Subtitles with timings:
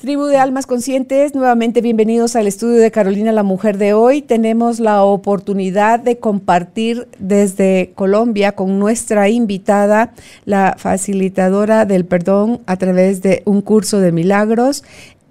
[0.00, 4.22] Tribu de Almas Conscientes, nuevamente bienvenidos al estudio de Carolina la Mujer de hoy.
[4.22, 10.14] Tenemos la oportunidad de compartir desde Colombia con nuestra invitada,
[10.46, 14.84] la facilitadora del perdón a través de un curso de milagros.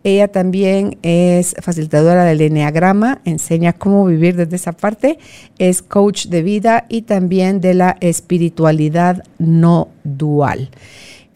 [0.03, 5.17] Ella también es facilitadora del Enneagrama, enseña cómo vivir desde esa parte,
[5.57, 10.69] es coach de vida y también de la espiritualidad no dual.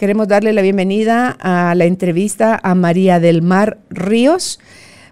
[0.04, 4.60] Queremos darle la bienvenida a la entrevista a María del Mar Ríos.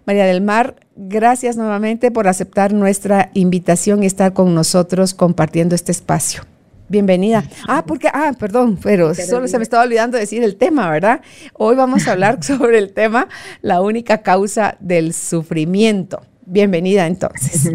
[0.05, 5.93] María del Mar, gracias nuevamente por aceptar nuestra invitación y estar con nosotros compartiendo este
[5.93, 6.43] espacio.
[6.89, 7.45] Bienvenida.
[7.69, 11.21] Ah, porque, ah, perdón, pero solo se me estaba olvidando decir el tema, ¿verdad?
[11.53, 13.29] Hoy vamos a hablar sobre el tema,
[13.61, 16.21] la única causa del sufrimiento.
[16.45, 17.71] Bienvenida entonces.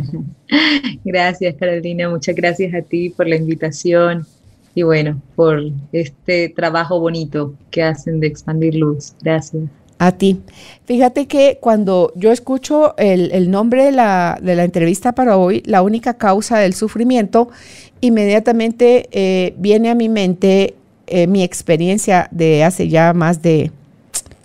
[1.03, 2.11] Gracias, Carolina.
[2.11, 4.27] Muchas gracias a ti por la invitación
[4.77, 9.15] y bueno, por este trabajo bonito que hacen de expandir luz.
[9.23, 9.65] Gracias.
[9.99, 10.43] A ti.
[10.85, 15.81] Fíjate que cuando yo escucho el, nombre de la, de la, entrevista para hoy, la
[15.81, 17.49] única causa del sufrimiento,
[18.03, 20.75] inmediatamente eh, viene a mi mente
[21.07, 23.73] eh, mi experiencia de hace ya más de,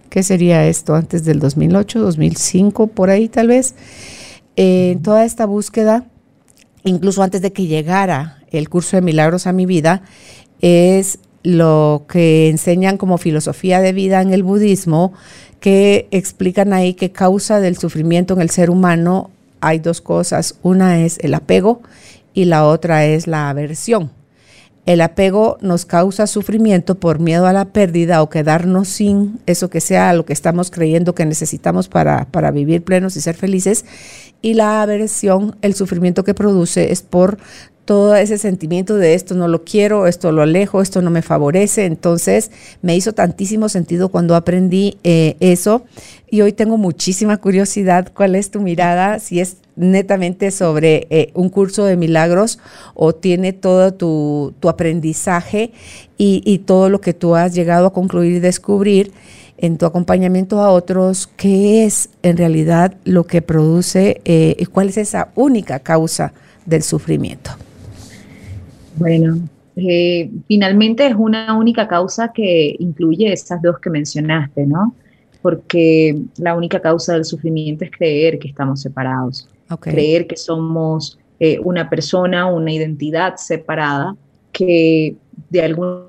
[0.10, 0.96] ¿qué sería esto?
[0.96, 3.76] Antes del 2008, 2005, por ahí tal vez.
[4.56, 6.06] Eh, en toda esta búsqueda,
[6.86, 10.04] incluso antes de que llegara el curso de milagros a mi vida,
[10.62, 15.14] es lo que enseñan como filosofía de vida en el budismo,
[15.60, 19.30] que explican ahí que causa del sufrimiento en el ser humano
[19.62, 20.56] hay dos cosas.
[20.64, 21.82] Una es el apego
[22.34, 24.12] y la otra es la aversión.
[24.88, 29.80] El apego nos causa sufrimiento por miedo a la pérdida o quedarnos sin eso que
[29.80, 33.86] sea lo que estamos creyendo que necesitamos para, para vivir plenos y ser felices.
[34.42, 37.38] Y la aversión, el sufrimiento que produce es por
[37.92, 41.84] todo ese sentimiento de esto no lo quiero, esto lo alejo, esto no me favorece.
[41.84, 42.50] Entonces
[42.82, 45.84] me hizo tantísimo sentido cuando aprendí eh, eso
[46.30, 51.50] y hoy tengo muchísima curiosidad cuál es tu mirada, si es netamente sobre eh, un
[51.50, 52.60] curso de milagros
[52.94, 55.74] o tiene todo tu, aprendizaje
[56.18, 59.12] y, todo lo que tú has llegado a concluir y descubrir
[59.58, 64.88] en tu acompañamiento a otros, qué es en realidad lo que produce eh, y cuál
[64.88, 66.32] es esa única causa
[66.66, 67.52] del sufrimiento.
[69.02, 69.40] Bueno,
[69.76, 74.94] eh, finalmente es una única causa que incluye esas dos que mencionaste, ¿no?
[75.42, 81.60] Porque la única causa del sufrimiento es creer que estamos separados, creer que somos eh,
[81.64, 84.16] una persona, una identidad separada
[84.52, 85.16] que
[85.50, 86.06] de alguna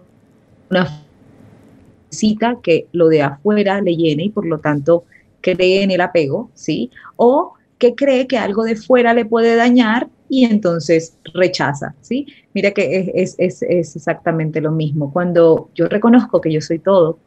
[2.11, 5.05] necesita que lo de afuera le llene y por lo tanto
[5.41, 6.91] cree en el apego, ¿sí?
[7.17, 12.27] O que cree que algo de fuera le puede dañar y entonces rechaza, ¿sí?
[12.55, 15.13] Mira que es, exactamente lo mismo.
[15.13, 17.19] Cuando yo reconozco que yo soy todo,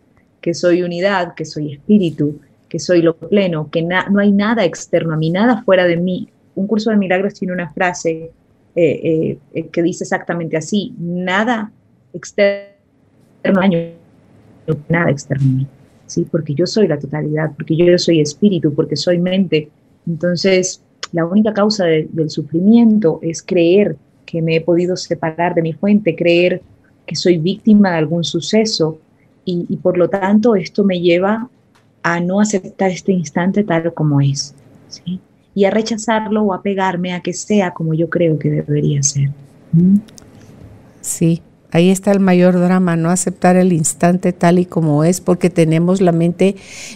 [0.41, 5.13] que soy unidad, que soy espíritu, que soy lo pleno, que no hay nada externo
[5.13, 6.29] a mí, nada fuera de mí.
[6.55, 8.31] Un curso de milagros tiene una frase
[8.75, 11.71] eh, eh, que dice exactamente así, nada
[12.11, 13.93] externo a mí,
[14.89, 15.67] nada externo a mí,
[16.07, 16.25] ¿sí?
[16.25, 19.69] Porque yo soy la totalidad, porque yo soy espíritu, porque soy mente.
[20.07, 23.95] Entonces, la única causa del sufrimiento es creer
[24.25, 26.61] que me he podido separar de mi fuente, creer
[27.05, 28.99] que soy víctima de algún suceso
[29.45, 31.47] y, por lo tanto esto me lleva
[32.01, 34.55] a no aceptar este instante tal como es
[35.53, 39.29] y a rechazarlo o a pegarme a que sea como yo creo que debería ser.
[41.01, 45.49] Sí, Ahí está el mayor drama, no aceptar el instante tal y como es, porque
[45.49, 46.55] tenemos la mente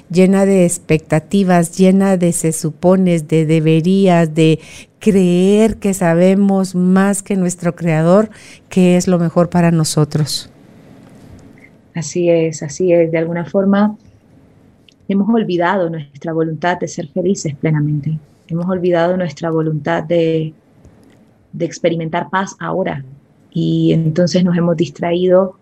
[0.09, 4.59] llena de expectativas, llena de se supones, de deberías, de
[4.99, 8.29] creer que sabemos más que nuestro creador,
[8.69, 10.49] que es lo mejor para nosotros.
[11.93, 13.11] Así es, así es.
[13.11, 13.97] De alguna forma
[15.09, 18.19] hemos olvidado nuestra voluntad de ser felices plenamente.
[18.47, 20.53] Hemos olvidado nuestra voluntad de,
[21.51, 23.03] de experimentar paz ahora,
[23.59, 25.55] y entonces nos hemos distraído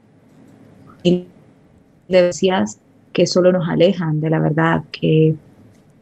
[1.01, 1.25] y
[2.07, 2.79] decías
[3.11, 5.35] que solo nos alejan de la verdad, que,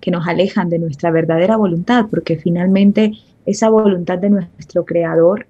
[0.02, 3.14] que nos alejan de nuestra verdadera voluntad, porque finalmente
[3.46, 5.48] esa voluntad de nuestro creador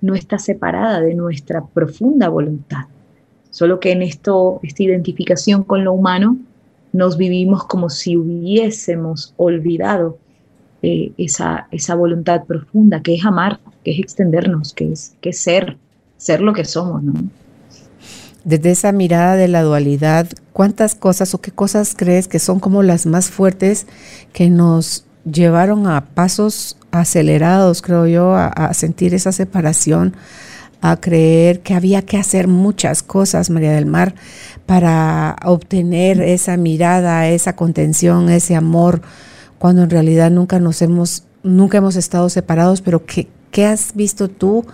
[0.00, 2.86] no está separada de nuestra profunda voluntad.
[3.50, 6.38] Solo que en esto, esta identificación con lo humano,
[6.92, 10.18] nos vivimos como si hubiésemos olvidado
[10.82, 15.78] eh, esa, esa voluntad profunda, que es amar, que es extendernos, que es, que ser,
[16.24, 17.12] ser lo que somos, ¿no?
[18.44, 22.82] desde esa mirada de la dualidad, ¿cuántas cosas o qué cosas crees que son como
[22.82, 23.86] las más fuertes
[24.32, 30.14] que nos llevaron a pasos acelerados, creo yo, a, sentir esa separación,
[30.80, 34.14] a creer que había que hacer muchas cosas, María del Mar,
[34.64, 39.02] para obtener esa mirada, esa contención, ese amor,
[39.58, 44.28] cuando en realidad nunca nos hemos, nunca hemos estado separados, pero ¿qué, qué has visto
[44.28, 44.64] tú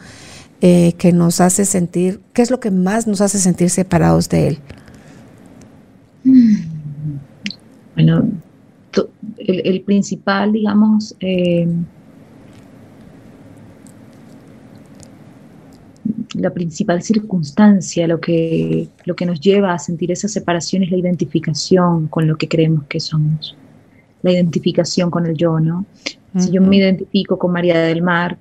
[0.60, 4.48] eh, que nos hace sentir, qué es lo que más nos hace sentir separados de
[4.48, 4.58] Él?
[7.94, 8.28] Bueno,
[9.38, 11.66] el, principal, digamos, eh,
[16.34, 20.98] la principal circunstancia, lo que, lo que nos lleva a sentir esa separación es la
[20.98, 23.56] identificación con lo que creemos que somos,
[24.22, 25.84] la identificación con el yo, ¿no?
[26.36, 28.38] Si yo me identifico con María del Mar,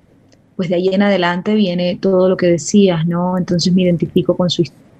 [0.60, 3.38] pues de ahí en adelante viene todo lo que decías, ¿no?
[3.38, 4.98] Entonces me identifico con su historia,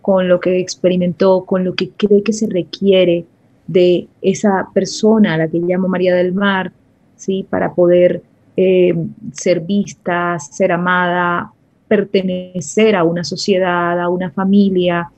[0.00, 3.24] con lo que experimentó, con lo que cree que se requiere
[3.66, 6.70] de esa persona la que llamo María del Mar,
[7.16, 7.44] ¿sí?
[7.50, 8.22] Para poder
[8.56, 8.94] eh,
[9.32, 11.50] ser vista, ser amada,
[11.88, 15.10] pertenecer a una sociedad, a una familia,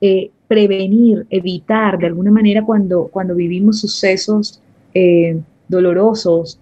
[0.00, 4.60] eh, prevenir, evitar de alguna manera cuando, cuando vivimos sucesos
[4.94, 6.58] eh, dolorosos,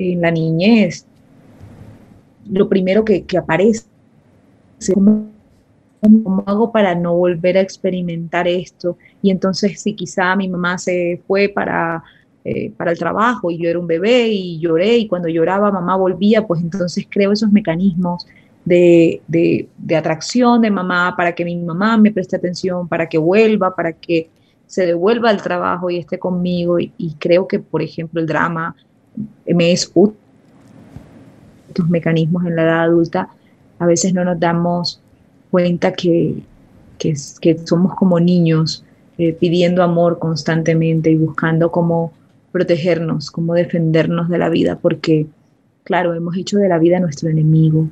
[0.00, 1.06] en la niñez,
[2.50, 3.84] lo primero que, aparece,
[4.94, 5.26] ¿cómo,
[6.00, 8.96] ¿cómo hago para no volver a experimentar esto?
[9.22, 12.02] Y entonces si quizá mi mamá se fue para,
[12.44, 15.96] eh, para el trabajo y yo era un bebé y lloré y cuando lloraba mamá
[15.96, 18.26] volvía, pues entonces creo esos mecanismos
[18.64, 23.74] de, de, atracción de mamá para que mi mamá me preste atención, para que vuelva,
[23.74, 24.30] para que
[24.66, 26.78] se devuelva al trabajo y esté conmigo.
[26.78, 28.76] y, creo que, por ejemplo, el drama
[29.46, 30.16] me es útil.
[31.68, 33.28] Estos mecanismos en la edad adulta,
[33.78, 35.00] a veces no nos damos
[35.50, 36.42] cuenta que,
[36.98, 37.16] que,
[37.64, 38.84] somos como niños
[39.18, 42.12] eh, pidiendo amor constantemente y buscando cómo
[42.52, 45.26] protegernos, cómo defendernos de la vida, porque,
[45.84, 47.88] claro, hemos hecho de la vida nuestro enemigo.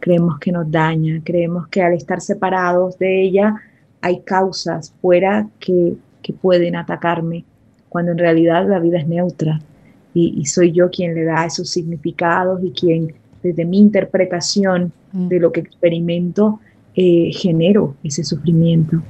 [0.00, 3.54] Creemos que nos daña, creemos que al estar separados de ella
[4.00, 7.44] hay causas fuera que, que pueden atacarme,
[7.88, 9.60] cuando en realidad la vida es neutra
[10.12, 15.28] y, soy yo quien le da esos significados y quien desde mi interpretación mm.
[15.28, 16.60] de lo que experimento
[16.94, 19.02] eh, genero ese sufrimiento.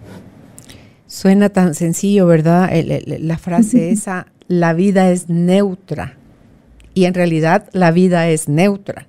[1.06, 2.70] Suena tan sencillo, ¿verdad?
[3.06, 6.16] la frase esa, la vida es neutra.
[6.92, 9.06] Y en realidad la vida es neutra,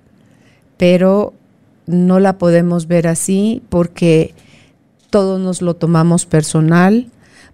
[0.76, 1.34] pero
[1.86, 4.34] no la podemos ver así porque
[5.10, 7.08] todos nos lo tomamos personal,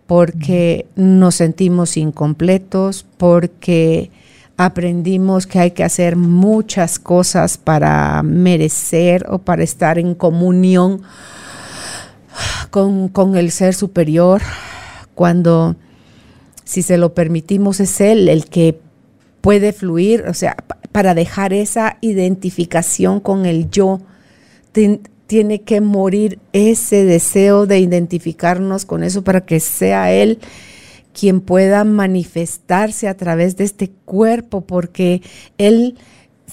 [0.06, 4.10] porque nos sentimos incompletos, porque
[4.58, 11.02] aprendimos que hay que hacer muchas cosas para merecer o para estar en comunión
[12.70, 14.42] con, el ser superior,
[15.14, 15.76] cuando
[16.64, 18.80] si se lo permitimos es Él el que
[19.40, 20.56] puede fluir, o sea,
[20.90, 24.00] para dejar esa identificación con el yo,
[25.28, 30.40] tiene que morir ese deseo de identificarnos con eso para que sea Él
[31.18, 35.22] quien pueda manifestarse a través de este cuerpo, porque
[35.56, 35.96] Él,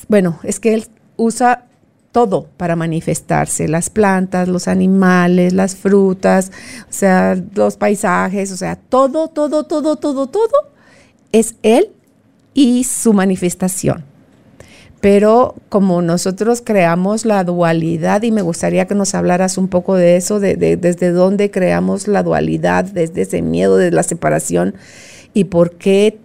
[0.07, 1.65] bueno, es que Él usa
[2.11, 6.51] todo para manifestarse, las plantas, los animales, las frutas,
[6.89, 10.71] o sea, los paisajes, o sea, todo, todo, todo, todo, todo
[11.31, 11.89] es Él
[12.53, 14.14] y su manifestación
[15.01, 20.15] pero como nosotros creamos la dualidad y me gustaría que nos hablaras un poco de
[20.15, 24.75] eso, de, desde dónde creamos la dualidad, desde ese miedo de la separación
[25.33, 26.17] y por qué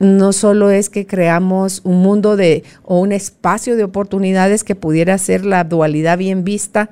[0.00, 5.16] no solo es que creamos un mundo de o un espacio de oportunidades que pudiera
[5.18, 6.90] ser la dualidad bien vista,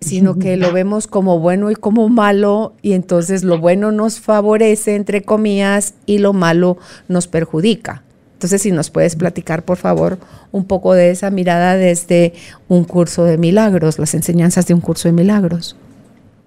[0.00, 4.96] sino que lo vemos como bueno y como malo y entonces lo bueno nos favorece
[4.96, 8.02] entre comillas y lo malo nos perjudica.
[8.40, 10.16] Entonces, si nos puedes platicar, por favor,
[10.50, 12.32] un poco de esa mirada desde
[12.68, 15.76] un curso de milagros, las enseñanzas de un curso de milagros.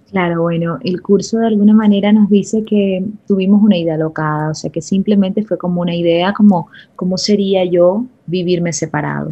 [0.10, 4.56] Claro, bueno, el curso de alguna manera nos dice que tuvimos una idea locada, o
[4.56, 9.30] sea, que simplemente fue como una idea, como cómo sería yo vivirme separado.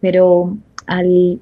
[0.00, 0.56] Pero
[0.86, 1.40] al,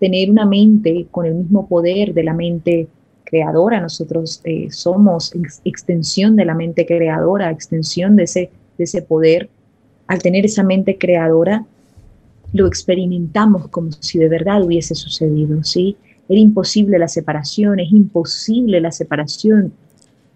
[0.00, 2.88] tener una mente con el mismo poder de la mente
[3.24, 5.34] creadora, nosotros eh, somos
[5.66, 9.50] extensión de la mente creadora, extensión de ese, de ese poder
[10.12, 11.64] al tener esa mente creadora,
[12.52, 15.96] lo experimentamos como si de verdad hubiese sucedido, ¿sí?
[16.28, 19.72] Era imposible la separación, es imposible la separación.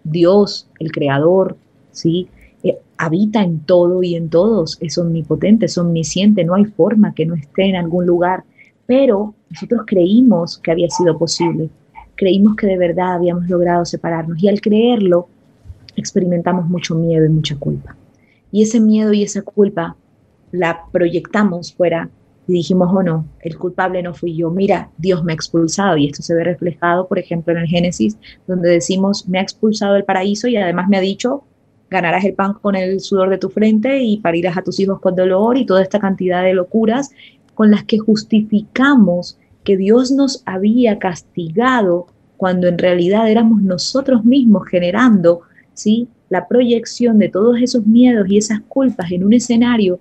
[0.03, 1.59] Dios, el creador,
[1.93, 2.27] ¿sí?
[2.63, 7.27] Eh, habita en todo y en todos, es omnipotente, es omnisciente, no hay forma que
[7.27, 8.45] no esté en algún lugar,
[8.87, 11.69] pero nosotros creímos que había sido posible,
[12.15, 15.29] creímos que de verdad habíamos logrado separarnos y al creerlo
[15.97, 17.95] experimentamos mucho miedo y mucha culpa.
[18.57, 19.97] Y ese miedo y esa culpa
[20.51, 22.09] la proyectamos fuera
[22.49, 25.99] y dijimos, oh no, el culpable no fui yo, mira, Dios me ha expulsado.
[25.99, 29.93] Y esto se ve reflejado, por ejemplo, en el Génesis, donde decimos, me ha expulsado
[29.93, 31.45] del paraíso y además me ha dicho,
[31.91, 35.15] ganarás el pan con el sudor de tu frente y parirás a tus hijos con
[35.15, 37.11] dolor y toda esta cantidad de locuras
[37.53, 42.07] con las que justificamos que Dios nos había castigado
[42.39, 45.43] cuando en realidad éramos nosotros mismos generando
[45.77, 46.09] ¿sí?
[46.29, 49.99] La proyección de todos esos miedos y esas culpas en un escenario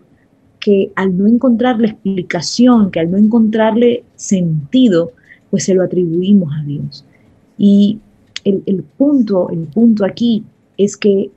[0.59, 5.11] que al no encontrarle explicación, que al no encontrarle sentido,
[5.51, 7.05] pues se lo atribuimos a Dios.
[7.57, 7.99] Y
[8.43, 10.43] el, el punto, el punto aquí
[10.77, 11.29] es que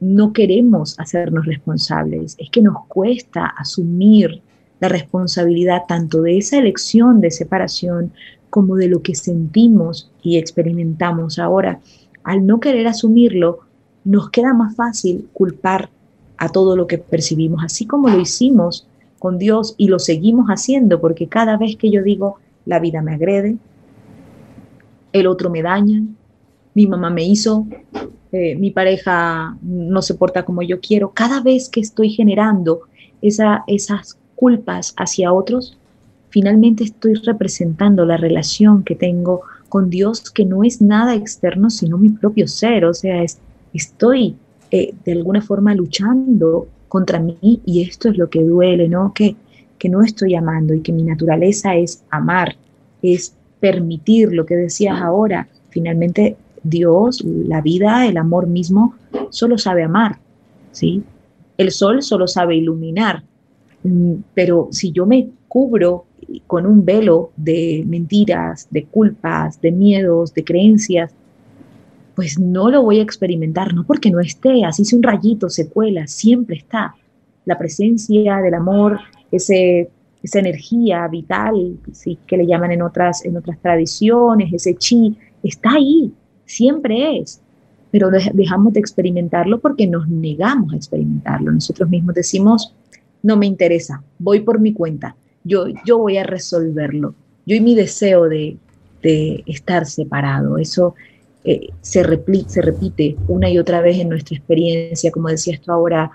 [0.00, 4.42] no queremos hacernos responsables, es que nos cuesta asumir
[4.80, 8.12] la responsabilidad tanto de esa elección de separación
[8.50, 11.80] como de lo que sentimos y experimentamos ahora.
[12.24, 13.60] Al no querer asumirlo,
[14.06, 15.90] nos queda más fácil culpar
[16.38, 18.86] a todo lo que percibimos, así como lo hicimos
[19.18, 22.36] con Dios y lo seguimos haciendo, porque cada vez que yo digo,
[22.66, 23.56] la vida me agrede,
[25.12, 26.02] el otro me daña,
[26.74, 27.66] mi mamá me hizo,
[28.30, 32.82] eh, mi pareja no se porta como yo quiero, cada vez que estoy generando
[33.22, 35.76] esa, esas culpas hacia otros,
[36.28, 41.98] finalmente estoy representando la relación que tengo con Dios, que no es nada externo, sino
[41.98, 43.40] mi propio ser, o sea, es,
[43.76, 44.36] estoy
[44.70, 49.12] eh, de alguna forma luchando contra mí y esto es lo que duele, ¿no?
[49.14, 49.36] Que,
[49.78, 52.56] que no estoy amando y que mi naturaleza es amar,
[53.02, 55.48] es permitir lo que decías ahora.
[55.70, 58.94] Finalmente, Dios, la vida, el amor mismo,
[59.30, 60.18] solo sabe amar,
[60.72, 61.02] ¿sí?
[61.58, 63.22] El sol solo sabe iluminar,
[63.82, 66.06] mm, pero si yo me cubro
[66.46, 71.14] con un velo de mentiras, de culpas, de miedos, de creencias,
[72.16, 75.68] pues no lo voy a experimentar, no porque no esté, así sea un rayito, se
[75.68, 76.96] cuela, siempre está.
[77.44, 78.98] La presencia del amor,
[79.30, 79.90] ese,
[80.22, 82.18] esa energía vital, ¿sí?
[82.26, 86.10] que le llaman en otras, en otras tradiciones, ese chi, está ahí,
[86.46, 87.42] siempre es,
[87.90, 91.52] pero dejamos de experimentarlo porque nos negamos a experimentarlo.
[91.52, 92.74] Nosotros mismos decimos,
[93.22, 97.14] no me interesa, voy por mi cuenta, yo, yo voy a resolverlo.
[97.44, 98.56] Yo y mi deseo de,
[99.02, 100.94] de estar separado, eso
[101.48, 106.10] eh, se, repite una y otra vez en nuestra experiencia, como decías tú ahora,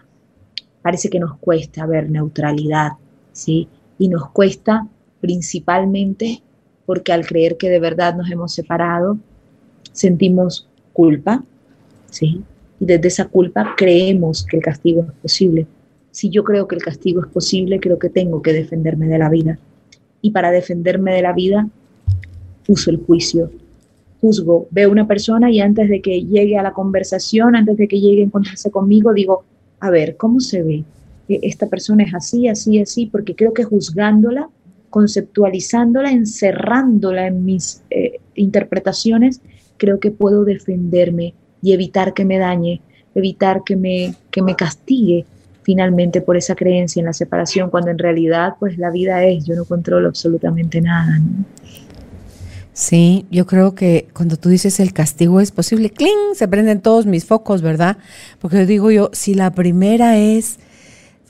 [0.81, 2.91] parece que nos cuesta ver neutralidad,
[3.31, 3.69] ¿sí?
[3.97, 4.85] Y nos cuesta
[5.21, 6.43] principalmente
[6.85, 9.17] porque al creer que de verdad nos hemos separado,
[9.93, 11.41] sentimos culpa,
[12.09, 12.43] ¿sí?
[12.81, 15.65] Y desde esa culpa creemos que el castigo es posible.
[16.11, 19.29] Si yo creo que el castigo es posible, creo que tengo que defenderme de la
[19.29, 19.59] vida.
[20.21, 21.69] Y para defenderme de la vida,
[22.67, 23.49] uso el juicio.
[24.21, 27.99] Juzgo, veo una persona y antes de que llegue a la conversación, antes de que
[27.99, 29.43] llegue a encontrarse conmigo, digo,
[29.79, 30.83] a ver, ¿cómo se ve?
[31.27, 34.49] Esta persona es así, así, así, porque creo que juzgándola,
[34.91, 39.41] conceptualizándola, encerrándola en mis eh, interpretaciones,
[39.77, 42.81] creo que puedo defenderme y evitar que me dañe,
[43.15, 45.25] evitar que me, que me castigue
[45.63, 49.55] finalmente por esa creencia en la separación, cuando en realidad pues la vida es, yo
[49.55, 51.19] no controlo absolutamente nada.
[52.73, 56.35] Sí, yo creo que cuando tú dices el castigo es posible, ¡cling!
[56.35, 57.97] se prenden todos mis focos, ¿verdad?
[58.39, 60.57] Porque digo yo, si la primera es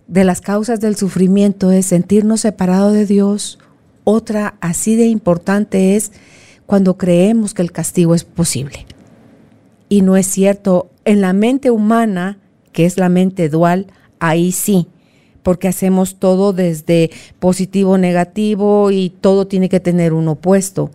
[0.07, 3.57] de las causas del sufrimiento es sentirnos separados de Dios,
[4.03, 6.12] otra así de importante es
[6.65, 8.86] cuando creemos que el castigo es posible.
[9.89, 12.38] Y no es cierto, en la mente humana,
[12.71, 13.88] que es la mente dual,
[14.19, 14.88] ahí sí,
[15.43, 20.91] porque hacemos todo desde positivo, negativo y todo tiene que tener un opuesto,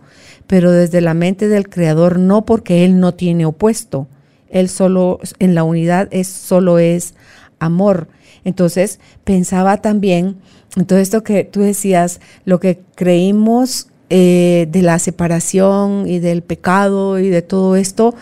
[0.47, 4.07] pero desde la mente del creador no porque él no tiene opuesto,
[4.49, 7.13] él solo en la unidad es solo es
[7.59, 8.07] amor.
[8.43, 10.37] Entonces, pensaba también
[10.77, 16.43] en todo esto que tú decías, lo que creímos eh, de la separación y del
[16.43, 18.15] pecado y de todo esto,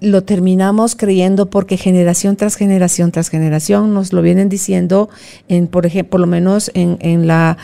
[0.00, 5.08] lo terminamos creyendo porque generación tras generación tras generación nos lo vienen diciendo,
[5.48, 7.58] en, por ejemplo, por lo menos en, en la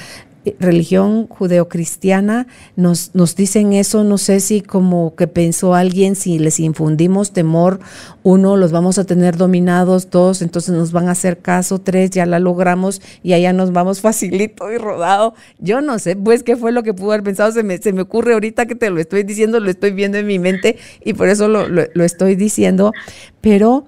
[0.59, 2.47] religión judeocristiana
[2.77, 7.81] nos, nos dicen eso, no sé si como que pensó alguien, si les infundimos temor,
[8.23, 12.27] uno, los vamos a tener dominados, dos, entonces nos van a hacer caso, tres, ya
[12.27, 15.35] la logramos y allá nos vamos facilito y rodado.
[15.59, 18.03] Yo no sé, pues qué fue lo que pudo haber pensado, se me, se me
[18.03, 21.29] ocurre ahorita que te lo estoy diciendo, lo estoy viendo en mi mente y por
[21.29, 22.93] eso lo, lo, estoy diciendo,
[23.41, 23.87] pero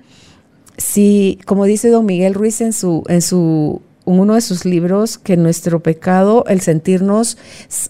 [0.78, 5.36] si, como dice don Miguel Ruiz en su, en su uno de sus libros que
[5.36, 7.36] nuestro pecado, el sentirnos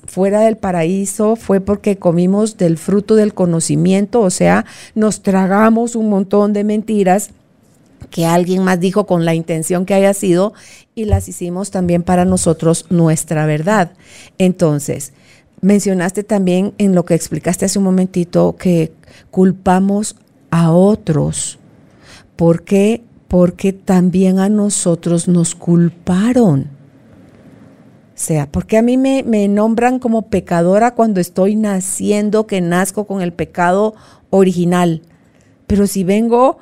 [0.07, 6.11] fuera del paraíso, fue porque comimos del fruto del conocimiento, o sea, nos tragamos un
[6.11, 7.31] montón de mentiras
[8.11, 10.55] que alguien más dijo con la intención que haya sido
[10.95, 13.93] y las hicimos también para nosotros nuestra verdad.
[14.39, 15.13] Entonces,
[15.61, 18.93] mencionaste también en lo que explicaste hace un momentito que
[19.31, 20.17] culpamos
[20.51, 21.59] a otros.
[22.37, 23.03] ¿Por qué?
[23.29, 26.71] Porque también a nosotros nos culparon.
[28.17, 33.07] O sea, porque a mí me, me nombran como pecadora cuando estoy naciendo, que nazco
[33.07, 33.95] con el pecado
[34.31, 35.03] original.
[35.67, 36.59] Pero si vengo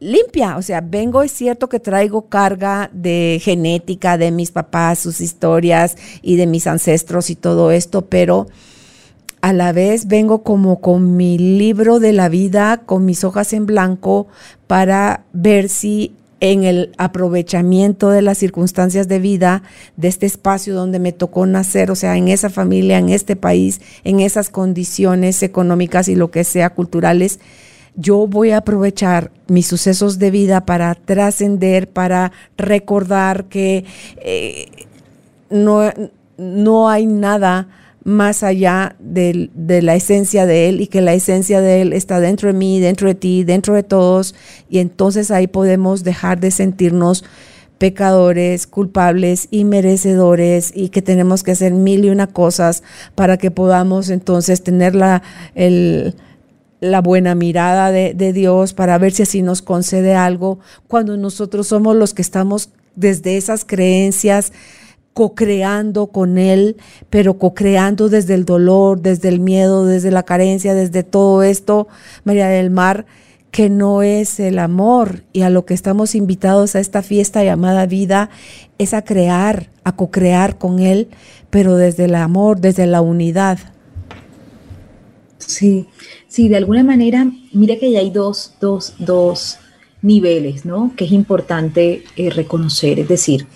[0.00, 5.20] limpia, o sea, vengo, es cierto que traigo carga de genética de mis papás, sus
[5.20, 8.48] historias y de mis ancestros y todo esto, pero
[9.40, 13.66] a la vez vengo como con mi libro de la vida, con mis hojas en
[13.66, 14.28] blanco,
[14.66, 19.62] para ver si en el aprovechamiento de las circunstancias de vida
[19.96, 23.80] de este espacio donde me tocó nacer, o sea, en esa familia, en este país,
[24.04, 27.40] en esas condiciones económicas y lo que sea culturales,
[27.94, 33.84] yo voy a aprovechar mis sucesos de vida para trascender, para recordar que
[34.22, 34.66] eh,
[35.50, 35.92] no,
[36.38, 37.68] no, hay nada
[38.10, 42.48] más allá de, la esencia de Él y que la esencia de Él está dentro
[42.48, 44.34] de mí, dentro de ti, dentro de todos.
[44.68, 47.24] Y entonces ahí podemos dejar de sentirnos
[47.78, 52.82] pecadores, culpables y merecedores y que tenemos que hacer mil y una cosas
[53.14, 55.22] para que podamos entonces tener la,
[56.80, 61.96] la buena mirada de, Dios para ver si así nos concede algo, cuando nosotros somos
[61.96, 64.52] los que estamos desde esas creencias
[65.20, 66.78] co-creando con Él,
[67.10, 71.88] pero co-creando desde el dolor, desde el miedo, desde la carencia, desde todo esto,
[72.24, 73.04] María del Mar,
[73.50, 77.84] que no es el amor y a lo que estamos invitados a esta fiesta llamada
[77.84, 78.30] vida
[78.78, 81.08] es a crear, a co-crear con Él,
[81.50, 83.58] pero desde el amor, desde la unidad.
[85.36, 85.86] Sí,
[86.30, 89.58] Sí, de alguna manera, mira que ya hay dos, dos, dos
[90.00, 90.92] niveles, ¿no?
[90.96, 93.00] Que es importante eh, reconocer.
[93.00, 93.48] Es decir,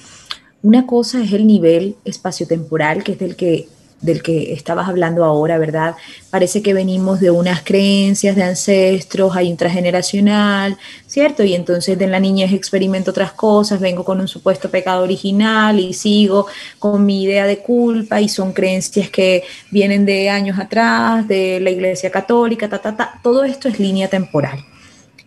[0.65, 3.69] una cosa es el nivel espaciotemporal, que es del que
[4.01, 5.95] del que estabas hablando ahora, ¿verdad?
[6.29, 11.43] Parece que venimos de unas creencias de ancestros, hay un transgeneracional, ¿cierto?
[11.43, 15.95] Y entonces de la niñez experimento otras cosas, vengo con un supuesto pecado original y
[15.95, 16.47] sigo
[16.79, 21.71] con mi idea de culpa y son creencias que vienen de años atrás, de la
[21.71, 23.21] iglesia católica, ta, ta, ta.
[23.23, 24.59] Todo esto es línea temporal.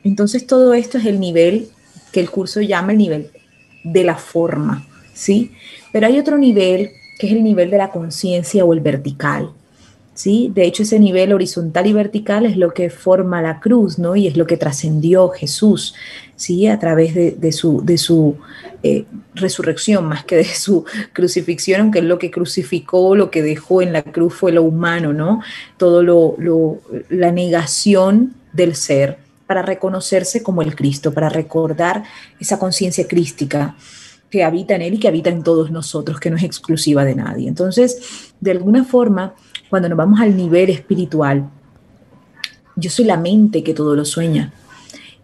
[0.04, 1.70] Entonces todo esto es el nivel
[2.12, 3.32] que el curso llama el nivel
[3.84, 4.86] de la forma,
[5.18, 5.52] ¿sí?
[5.92, 9.50] Pero hay otro nivel que es el nivel de la conciencia o el vertical.
[10.14, 10.52] ¿sí?
[10.54, 14.16] De hecho, ese nivel horizontal y vertical es lo que forma la cruz, ¿no?
[14.16, 15.96] Y es lo que trascendió Jesús,
[16.36, 16.68] ¿sí?
[16.68, 18.36] A través de, su, de su
[18.84, 23.94] eh, resurrección, más que de su crucifixión, aunque lo que crucificó, lo que dejó en
[23.94, 25.42] la cruz fue lo humano, ¿no?
[25.78, 32.04] Todo lo, lo la negación del ser para reconocerse como el Cristo, para recordar
[32.40, 33.76] esa conciencia crística
[34.30, 37.16] que habita en Él y que habita en todos nosotros, que no es exclusiva de
[37.16, 37.48] nadie.
[37.48, 39.36] Entonces, de alguna forma,
[39.70, 41.50] cuando nos vamos al nivel espiritual,
[42.76, 44.54] yo soy la mente que todo lo sueña.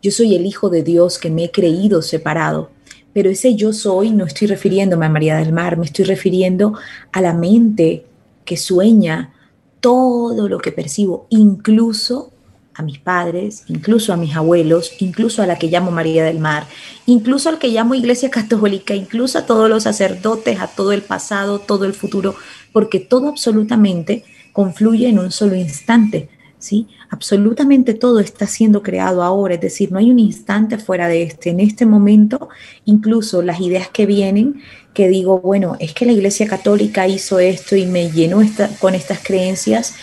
[0.01, 2.71] Yo soy el Hijo de Dios que me he creído separado.
[3.13, 6.73] Pero ese yo soy no estoy refiriéndome a María del Mar, me estoy refiriendo
[7.11, 8.05] a la mente
[8.43, 9.33] que sueña
[9.79, 12.32] todo lo que percibo, incluso
[12.75, 16.65] a mis padres, incluso a mis abuelos, incluso a la que llamo María del Mar,
[17.05, 21.59] incluso al que llamo Iglesia Católica, incluso a todos los sacerdotes, a todo el pasado,
[21.59, 22.35] todo el futuro,
[22.71, 26.29] porque todo absolutamente confluye en un solo instante.
[26.59, 26.87] ¿Sí?
[27.09, 31.49] Absolutamente todo está siendo creado ahora, es decir, no hay un instante fuera de este.
[31.49, 32.47] En este momento,
[32.85, 34.61] incluso las ideas que vienen,
[34.93, 38.41] que digo, bueno, es que la Iglesia Católica hizo esto y me llenó
[38.79, 39.95] con estas creencias,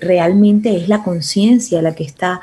[0.00, 2.40] realmente es la conciencia la que está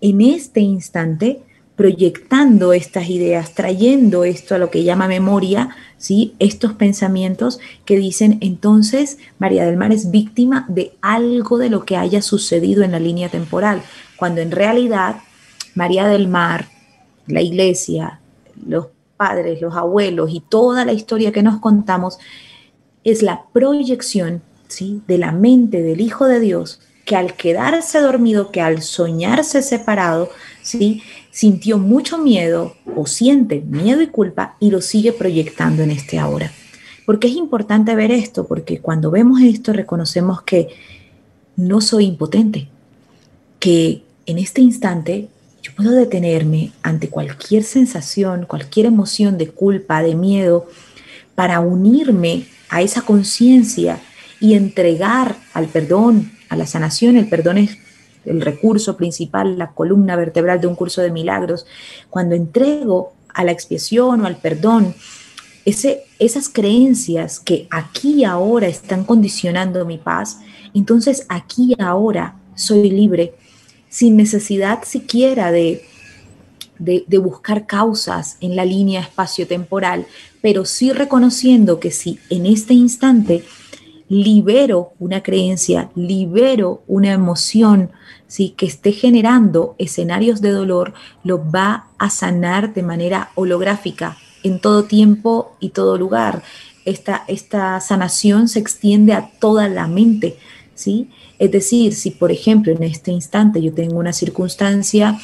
[0.00, 1.42] en este instante
[1.76, 6.34] proyectando estas ideas, trayendo esto a lo que llama memoria, ¿sí?
[6.38, 11.96] estos pensamientos que dicen entonces María del Mar es víctima de algo de lo que
[11.96, 13.82] haya sucedido en la línea temporal,
[14.16, 15.16] cuando en realidad
[15.74, 16.68] María del Mar,
[17.26, 18.20] la iglesia,
[18.66, 22.18] los padres, los abuelos y toda la historia que nos contamos
[23.02, 24.42] es la proyección
[24.80, 30.30] de la mente del Hijo de Dios, que al quedarse dormido, que al soñarse separado,
[30.62, 31.02] ¿sí?
[31.30, 36.52] sintió mucho miedo o siente miedo y culpa y lo sigue proyectando en este ahora.
[37.04, 40.68] Porque es importante ver esto, porque cuando vemos esto reconocemos que
[41.56, 42.68] no soy impotente,
[43.58, 45.28] que en este instante
[45.62, 50.66] yo puedo detenerme ante cualquier sensación, cualquier emoción de culpa, de miedo,
[51.34, 54.00] para unirme a esa conciencia
[54.42, 57.16] y entregar al perdón, a la sanación.
[57.16, 57.78] El perdón es
[58.24, 61.64] el recurso principal, la columna vertebral de un curso de milagros.
[62.10, 64.94] Cuando entrego a la expiación o al perdón,
[65.64, 70.40] ese, esas creencias que aquí ahora están condicionando mi paz,
[70.74, 73.34] entonces aquí ahora soy libre,
[73.88, 75.84] sin necesidad siquiera de,
[76.80, 80.04] de buscar causas en la línea espacio-temporal,
[80.40, 83.44] pero sí reconociendo que si en este instante
[84.12, 87.92] libero una creencia, libero una emoción,
[88.26, 88.50] ¿sí?
[88.58, 90.92] que esté generando escenarios de dolor,
[91.24, 96.42] lo va a sanar de manera holográfica en todo tiempo y todo lugar.
[96.84, 100.36] Esta, esta sanación se extiende a toda la mente,
[100.74, 101.08] ¿sí?
[101.38, 105.18] Es decir, si por ejemplo en este instante yo tengo una circunstancia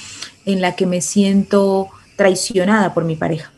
[0.46, 3.52] en la que me siento traicionada por mi pareja,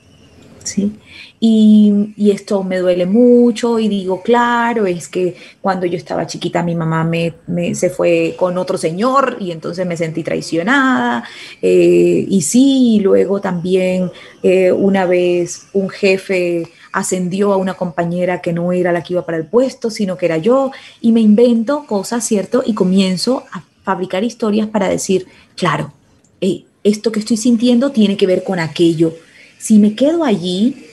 [0.64, 0.92] ¿sí?
[1.42, 6.74] Y, esto me duele mucho y digo, claro, es que cuando yo estaba chiquita mi
[6.74, 11.24] mamá me, se fue con otro señor y entonces me sentí traicionada.
[11.62, 14.10] Eh, y sí, luego también
[14.42, 19.24] eh, una vez un jefe ascendió a una compañera que no era la que iba
[19.24, 22.62] para el puesto, sino que era yo, y me invento cosas, ¿cierto?
[22.66, 25.26] Y comienzo a fabricar historias para decir,
[25.56, 25.92] claro,
[26.84, 29.14] esto que estoy sintiendo tiene que ver con aquello.
[29.58, 30.89] Si me quedo allí,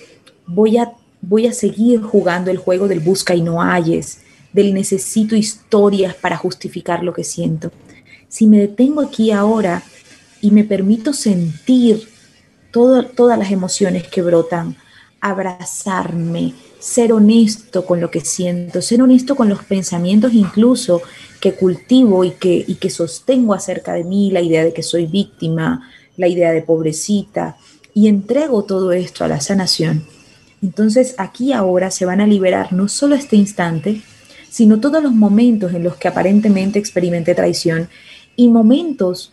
[0.47, 4.21] voy a, voy a seguir jugando el juego del busca y no halles,
[4.53, 7.71] del necesito historias para justificar lo que siento.
[8.29, 9.83] Si me detengo aquí ahora
[10.41, 12.07] y me permito sentir
[12.71, 14.75] todas las emociones que brotan,
[15.19, 21.01] abrazarme, ser honesto con lo que siento, ser honesto con los pensamientos incluso
[21.41, 25.07] que cultivo y que, y que sostengo acerca de mí, la idea de que soy
[25.07, 27.57] víctima, la idea de pobrecita,
[27.93, 30.05] y entrego todo esto a la sanación
[30.67, 34.01] entonces aquí ahora se van a liberar no solo este instante,
[34.49, 37.87] sino todos los momentos en los que aparentemente experimenté traición
[38.35, 39.31] y momentos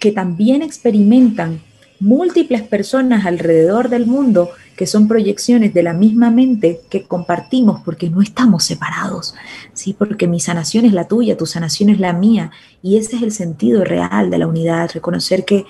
[0.00, 1.60] que también experimentan
[2.00, 8.08] múltiples personas alrededor del mundo que son proyecciones de la misma mente que compartimos porque
[8.08, 9.34] no estamos separados,
[9.74, 9.92] ¿sí?
[9.92, 12.50] porque mi sanación es la tuya, tu sanación es la mía
[12.82, 15.66] y ese es el sentido real de la unidad, reconocer que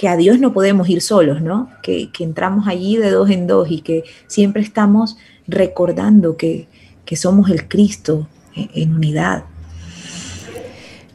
[0.00, 1.68] que a Dios no podemos ir solos, ¿no?
[1.82, 6.68] Que, entramos allí de dos en dos y que siempre estamos recordando que,
[7.16, 9.44] somos el Cristo en, en unidad.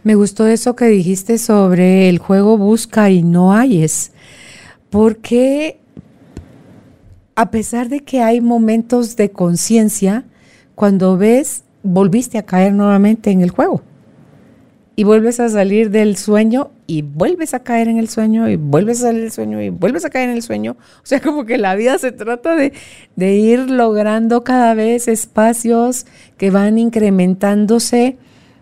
[0.04, 4.12] Me gustó eso que dijiste sobre el juego busca y no hayes,
[4.91, 5.80] porque
[7.34, 10.26] a pesar de que hay momentos de conciencia,
[10.76, 13.82] cuando ves, volviste a caer nuevamente en el juego
[14.95, 18.99] y vuelves a salir del sueño y vuelves a caer en el sueño y vuelves
[18.99, 20.77] a salir del sueño y vuelves a caer en el sueño.
[21.03, 22.71] O sea, como que la vida se trata de,
[23.17, 26.05] ir logrando cada vez espacios
[26.38, 28.17] que van incrementándose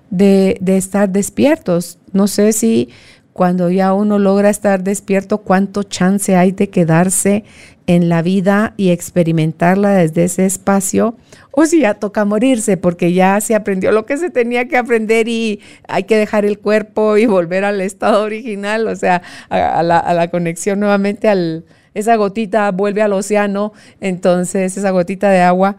[0.09, 1.99] de, de estar despiertos.
[2.11, 2.89] No sé si
[3.33, 7.43] cuando ya uno logra estar despierto, cuánto chance hay de quedarse
[7.87, 11.17] en la vida y experimentarla desde ese espacio,
[11.51, 15.27] o si ya toca morirse porque ya se aprendió lo que se tenía que aprender
[15.27, 20.27] y hay que dejar el cuerpo y volver al estado original, o sea, a, la,
[20.29, 25.77] conexión nuevamente al, esa gotita vuelve al océano, entonces esa gotita de agua.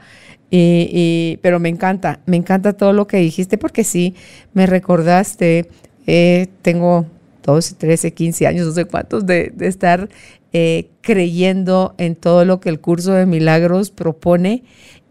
[0.56, 4.14] Y, pero me encanta, me encanta todo lo que dijiste porque sí,
[4.52, 5.68] me recordaste,
[6.06, 7.06] eh, tengo
[7.44, 10.08] 12, 13, 15 años, no sé cuántos, de, estar
[10.52, 14.64] eh, creyendo en todo lo que el curso de milagros propone.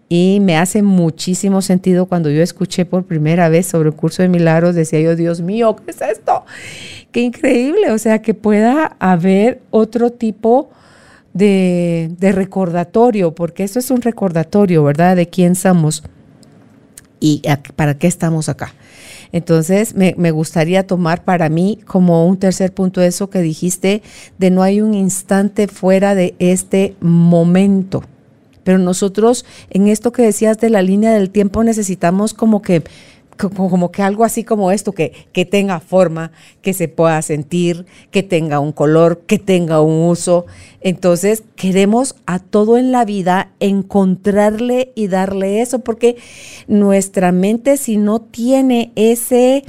[0.09, 4.29] Y me hace muchísimo sentido cuando yo escuché por primera vez sobre el curso de
[4.29, 6.45] milagros, decía yo, Dios mío, ¿qué es esto?
[7.11, 10.69] Qué increíble, o sea, que pueda haber otro tipo
[11.33, 15.15] de, de recordatorio, porque esto es un recordatorio, ¿verdad?
[15.15, 16.03] De quién somos
[17.19, 17.41] y
[17.75, 18.73] para qué estamos acá.
[19.33, 24.03] Entonces, me, gustaría tomar para mí como un tercer punto eso que dijiste,
[24.37, 28.03] de no hay un instante fuera de este momento.
[28.63, 32.83] Pero nosotros, en esto que decías de la línea del tiempo, necesitamos como que
[33.37, 38.23] como, que algo así como esto, que, que tenga forma, que se pueda sentir, que
[38.23, 40.45] tenga un color, que tenga un uso.
[40.81, 46.17] Entonces queremos a todo en la vida encontrarle y darle eso, porque
[46.67, 49.63] nuestra mente si no tiene ese,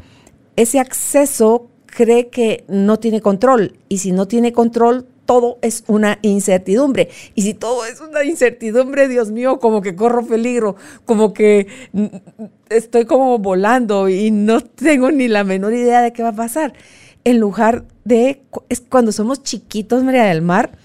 [0.57, 3.79] ese acceso, cree que no tiene control.
[3.89, 7.09] Y si no tiene control, todo es una incertidumbre.
[7.35, 11.67] Y si todo es una incertidumbre, Dios mío, como que corro peligro, como que
[12.69, 16.75] estoy como volando y no tengo ni la menor idea de qué va a pasar.
[17.25, 20.77] En lugar de, es cuando somos chiquitos, María del Mar,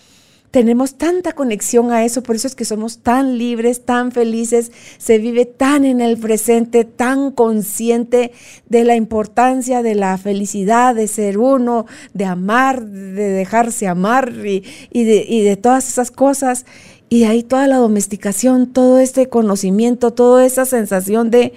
[0.51, 5.19] tenemos tanta conexión a eso, por eso es que somos tan libres, tan felices, se
[5.19, 8.31] vive tan en el presente, tan consciente
[8.67, 11.85] de la importancia de la felicidad, de ser uno,
[12.15, 16.65] de amar, de dejarse amar y, de, todas esas cosas.
[17.09, 21.53] Y ahí toda la domesticación, todo este conocimiento, toda esa sensación de,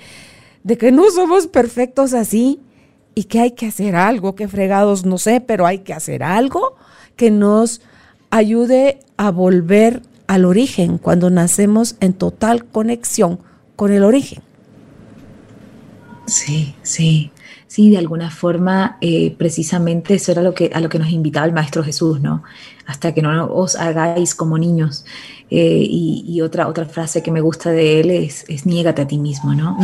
[0.64, 2.60] de que no somos perfectos así
[3.14, 6.74] y que hay que hacer algo, que fregados no sé, pero hay que hacer algo
[7.16, 7.82] que nos
[8.32, 13.38] ayude a volver al origen cuando nacemos en total conexión
[13.76, 14.42] con el origen.
[16.26, 17.30] Sí, sí.
[17.66, 21.46] Sí, de alguna forma, eh, precisamente eso era lo que, a lo que nos invitaba
[21.46, 22.42] el Maestro Jesús, ¿no?
[22.86, 25.06] Hasta que no os hagáis como niños.
[25.50, 29.18] Eh, y, otra, otra frase que me gusta de él es, es niégate a ti
[29.18, 29.76] mismo, ¿no?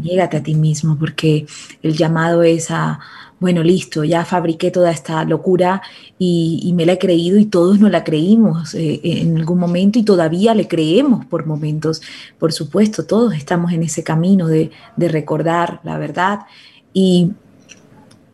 [0.00, 1.46] Niégate a ti mismo, porque
[1.82, 3.00] el llamado es a,
[3.42, 5.82] bueno, listo, ya fabriqué toda esta locura
[6.16, 10.04] y, me la he creído y todos no la creímos eh, en algún momento y
[10.04, 12.02] todavía le creemos por momentos.
[12.38, 16.42] Por supuesto, todos estamos en ese camino de, recordar la verdad
[16.94, 17.32] y,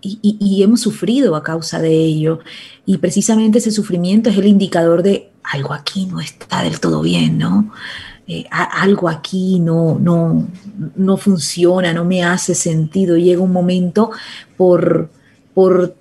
[0.02, 2.40] y, hemos sufrido a causa de ello.
[2.84, 7.38] Y precisamente ese sufrimiento es el indicador de algo aquí no está del todo bien,
[7.38, 7.72] ¿no?
[8.30, 10.46] Eh, algo aquí no, no,
[10.96, 13.16] no funciona, no me hace sentido.
[13.16, 14.10] Llega un momento
[14.56, 15.08] por,
[15.54, 15.96] por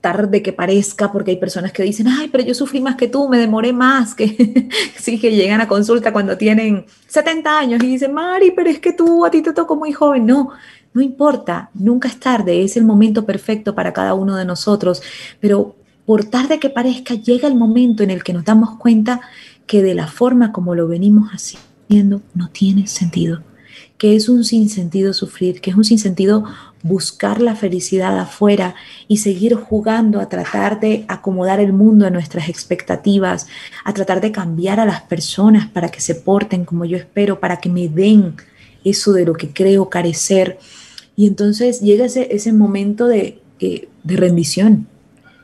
[0.00, 3.28] tarde que parezca, porque hay personas que dicen, ay, pero yo sufrí más que tú,
[3.28, 8.12] me demoré más, que sí, que llegan a consulta cuando tienen 70 años y dicen,
[8.12, 10.26] Mari, pero es que tú a ti te tocó muy joven.
[10.26, 10.50] No,
[10.92, 15.02] no importa, nunca es tarde, es el momento perfecto para cada uno de nosotros,
[15.40, 19.20] pero por tarde que parezca, llega el momento en el que nos damos cuenta
[19.66, 23.42] que de la forma como lo venimos haciendo no tiene sentido,
[23.98, 26.44] que es un sinsentido sufrir, que es un sinsentido
[26.82, 28.74] buscar la felicidad afuera
[29.08, 33.46] y seguir jugando a tratar de acomodar el mundo a nuestras expectativas,
[33.84, 37.58] a tratar de cambiar a las personas para que se porten como yo espero, para
[37.58, 38.34] que me den
[38.84, 40.58] eso de lo que creo carecer
[41.16, 44.88] y entonces llega ese, momento de, eh, de, rendición.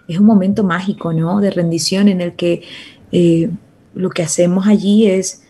[0.08, 1.40] Es un momento mágico, ¿no?
[1.40, 2.62] De rendición en el que
[3.12, 3.50] eh,
[3.94, 5.42] lo que hacemos allí es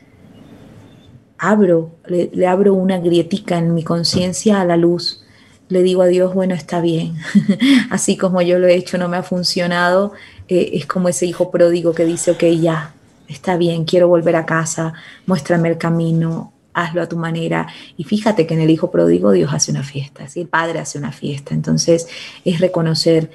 [1.38, 5.22] abro, le, abro una grietica en mi conciencia a la luz.
[5.68, 7.14] Le digo a Dios, bueno, está bien.
[7.90, 10.12] Así como yo lo he hecho, no me ha funcionado.
[10.48, 12.94] Eh, es como ese hijo pródigo que dice, ok, ya,
[13.28, 14.92] está bien, quiero volver a casa,
[15.26, 17.68] muéstrame el camino, hazlo a tu manera.
[17.96, 20.40] Y fíjate que en el Hijo Pródigo Dios hace una fiesta, ¿sí?
[20.42, 21.54] el Padre hace una fiesta.
[21.54, 22.08] Entonces
[22.44, 23.30] es reconocer,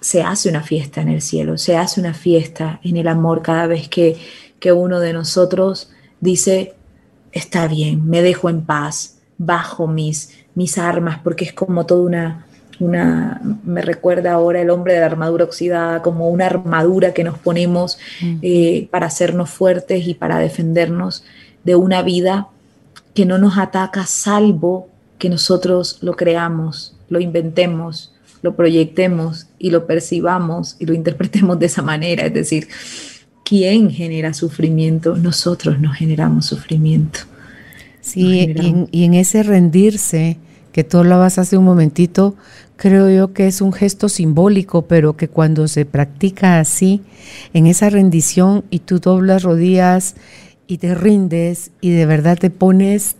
[0.00, 3.66] se hace una fiesta en el cielo, se hace una fiesta en el amor cada
[3.66, 4.16] vez que,
[4.58, 6.74] que uno de nosotros dice,
[7.32, 12.46] está bien, me dejo en paz, bajo mis, mis armas, porque es como toda una,
[12.80, 17.38] una, me recuerda ahora el hombre de la armadura oxidada como una armadura que nos
[17.38, 18.38] ponemos mm.
[18.42, 21.24] eh, para hacernos fuertes y para defendernos
[21.64, 22.48] de una vida
[23.14, 28.12] que no nos ataca salvo que nosotros lo creamos, lo inventemos,
[28.46, 32.26] lo proyectemos y lo percibamos y lo interpretemos de esa manera.
[32.26, 32.68] Es decir,
[33.44, 35.16] ¿quién genera sufrimiento?
[35.16, 37.20] Nosotros nos generamos sufrimiento.
[38.00, 38.54] Sí,
[38.92, 40.36] Y, en, ese rendirse,
[40.70, 42.36] que tú hablabas hace un momentito,
[42.76, 47.00] creo yo que es un gesto simbólico, pero que cuando se practica así,
[47.52, 50.14] en esa rendición y tú doblas rodillas
[50.68, 53.16] y te rindes y de verdad te pones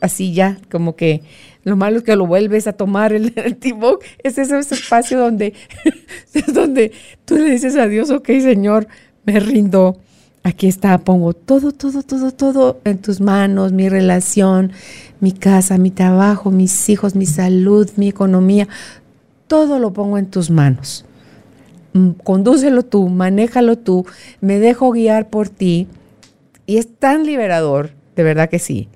[0.00, 1.22] así ya, como que
[1.64, 5.54] lo malo es que lo vuelves a tomar el, timón, es ese, espacio donde,
[6.32, 6.92] es donde
[7.24, 8.86] tú le dices a Dios, ok Señor,
[9.24, 9.98] me rindo,
[10.42, 14.72] aquí está, pongo todo, todo, todo, todo en tus manos, mi relación,
[15.20, 18.68] mi casa, mi trabajo, mis hijos, mi salud, mi economía,
[19.46, 21.06] todo lo pongo en tus manos.
[21.94, 24.04] Mm, condúcelo tú, manéjalo tú,
[24.40, 25.88] me dejo guiar por ti.
[26.66, 28.88] Y es tan liberador, de verdad que sí.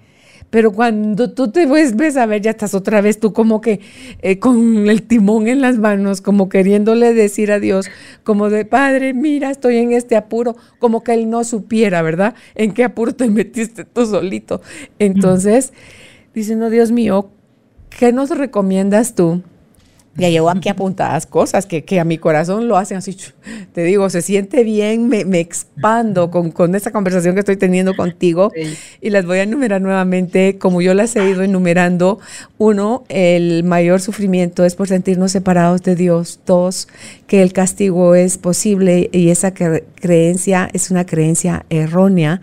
[0.51, 3.81] Pero cuando tú te ves, a ver, ya estás otra vez tú como que
[4.23, 7.87] eh, con el timón en las manos, como queriéndole decir a Dios,
[8.25, 12.35] como de, Padre, mira, estoy en este apuro, como que Él no supiera, ¿verdad?
[12.55, 14.63] En qué apuro te metiste tú solito.
[14.99, 15.73] Entonces,
[16.35, 17.31] diciendo, Dios mío,
[17.91, 19.43] ¿qué nos recomiendas tú?
[20.17, 23.17] Ya llevo aquí apuntadas cosas que, que, a mi corazón lo hacen así.
[23.73, 27.95] Te digo, se siente bien, me, me expando con, con, esta conversación que estoy teniendo
[27.95, 28.51] contigo
[29.01, 32.19] y las voy a enumerar nuevamente como yo las he ido enumerando.
[32.59, 36.41] Uno, el mayor sufrimiento es por sentirnos separados de Dios.
[36.45, 36.89] Dos,
[37.29, 42.41] que el castigo es posible y esa creencia es una creencia errónea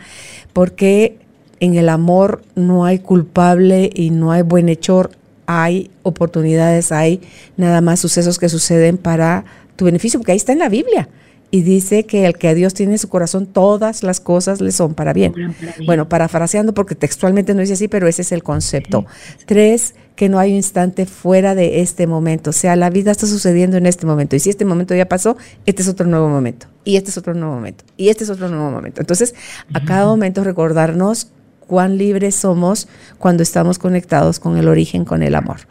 [0.53, 1.17] porque
[1.59, 5.11] en el amor no hay culpable y no hay buenhechor
[5.45, 7.21] hay oportunidades, hay
[7.57, 11.09] nada más sucesos que suceden para tu beneficio, porque ahí está en la Biblia.
[11.51, 14.73] y dice que el que a Dios tiene en su corazón, todas las cosas le
[14.73, 15.55] son para bien.
[15.85, 19.05] Bueno, parafraseando porque textualmente no dice así, pero ese es el concepto.
[19.45, 22.49] Tres, que no hay un instante fuera de este momento.
[22.49, 24.35] O sea, la vida está sucediendo en este momento.
[24.35, 26.67] Y si este momento ya pasó, este es otro nuevo momento.
[26.83, 27.85] Y este es otro nuevo momento.
[27.95, 29.01] Y este es otro nuevo momento.
[29.01, 29.33] Entonces,
[29.73, 31.31] a cada momento recordarnos
[31.67, 35.61] cuán libres somos cuando estamos conectados con el origen, con el amor.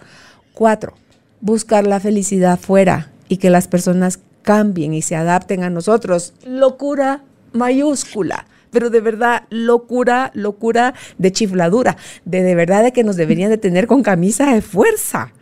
[0.52, 0.94] Cuatro,
[1.40, 6.34] buscar la felicidad fuera y que las personas cambien y se adapten a nosotros.
[6.46, 13.14] Locura mayúscula pero de verdad, locura, locura de chifladura, de de verdad de que nos
[13.14, 15.32] deberían de tener con camisa de fuerza,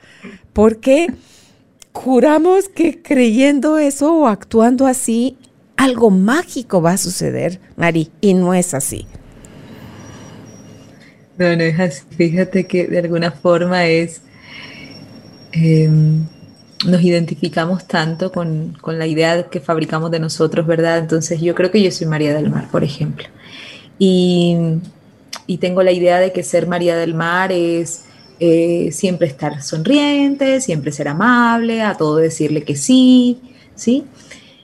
[0.53, 1.09] porque
[1.95, 5.39] juramos que creyendo eso o actuando así,
[5.77, 9.07] algo mágico va a suceder, Mari, y no es así.
[11.39, 12.03] No, no es así.
[12.17, 14.23] Fíjate que de alguna forma es...
[15.53, 16.27] Em,
[16.87, 20.99] nos identificamos tanto con, la idea que fabricamos de nosotros, ¿verdad?
[20.99, 23.27] Entonces yo creo que yo soy María del Mar, por ejemplo.
[23.99, 24.57] Y,
[25.61, 28.05] tengo la idea de que ser María del Mar es
[28.41, 33.39] eh, siempre estar sonriente, siempre ser amable, a todo decirle que sí,
[33.75, 34.05] ¿sí?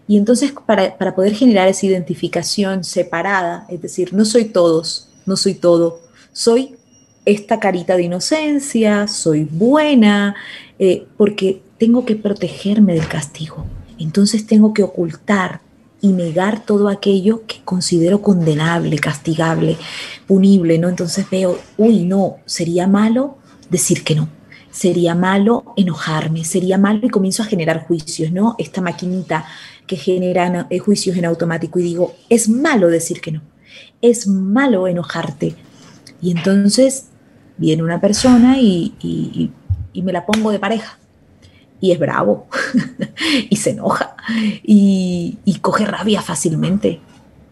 [0.08, 5.36] Y entonces para, para poder generar esa identificación separada, es decir, no soy todos, no
[5.36, 6.00] soy todo,
[6.38, 6.76] soy
[7.24, 10.36] esta carita de inocencia, soy buena,
[10.78, 13.66] eh, porque tengo que protegerme del castigo.
[13.98, 15.62] Entonces tengo que ocultar
[16.00, 19.76] y negar todo aquello que considero condenable, castigable,
[20.28, 20.88] punible, ¿no?
[20.88, 24.28] Entonces veo, uy, no, sería malo decir que no.
[24.70, 28.54] Sería malo enojarme, sería malo y comienzo a generar juicios, ¿no?
[28.58, 29.44] Esta maquinita
[29.88, 33.42] que genera eh, juicios en automático y digo, es malo decir que no,
[34.00, 35.56] es malo enojarte.
[36.20, 37.06] Y entonces
[37.56, 38.94] viene una persona y,
[39.92, 40.98] y me la pongo de pareja
[41.80, 42.46] y es bravo
[43.50, 44.16] y se enoja
[44.62, 47.00] y, coge rabia fácilmente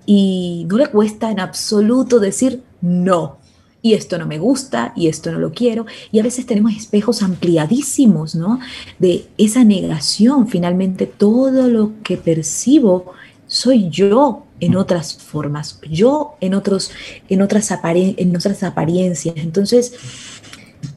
[0.07, 3.39] y no le cuesta en absoluto decir no.
[3.83, 5.87] Y esto no me gusta, y esto no lo quiero.
[6.11, 8.59] Y a veces tenemos espejos ampliadísimos, ¿no?
[8.99, 10.49] De esa negación.
[10.49, 13.13] Finalmente, todo lo que percibo
[13.47, 16.91] soy yo en otras formas, yo en, otros,
[17.29, 19.37] en, otras, en otras apariencias.
[19.37, 19.95] Entonces,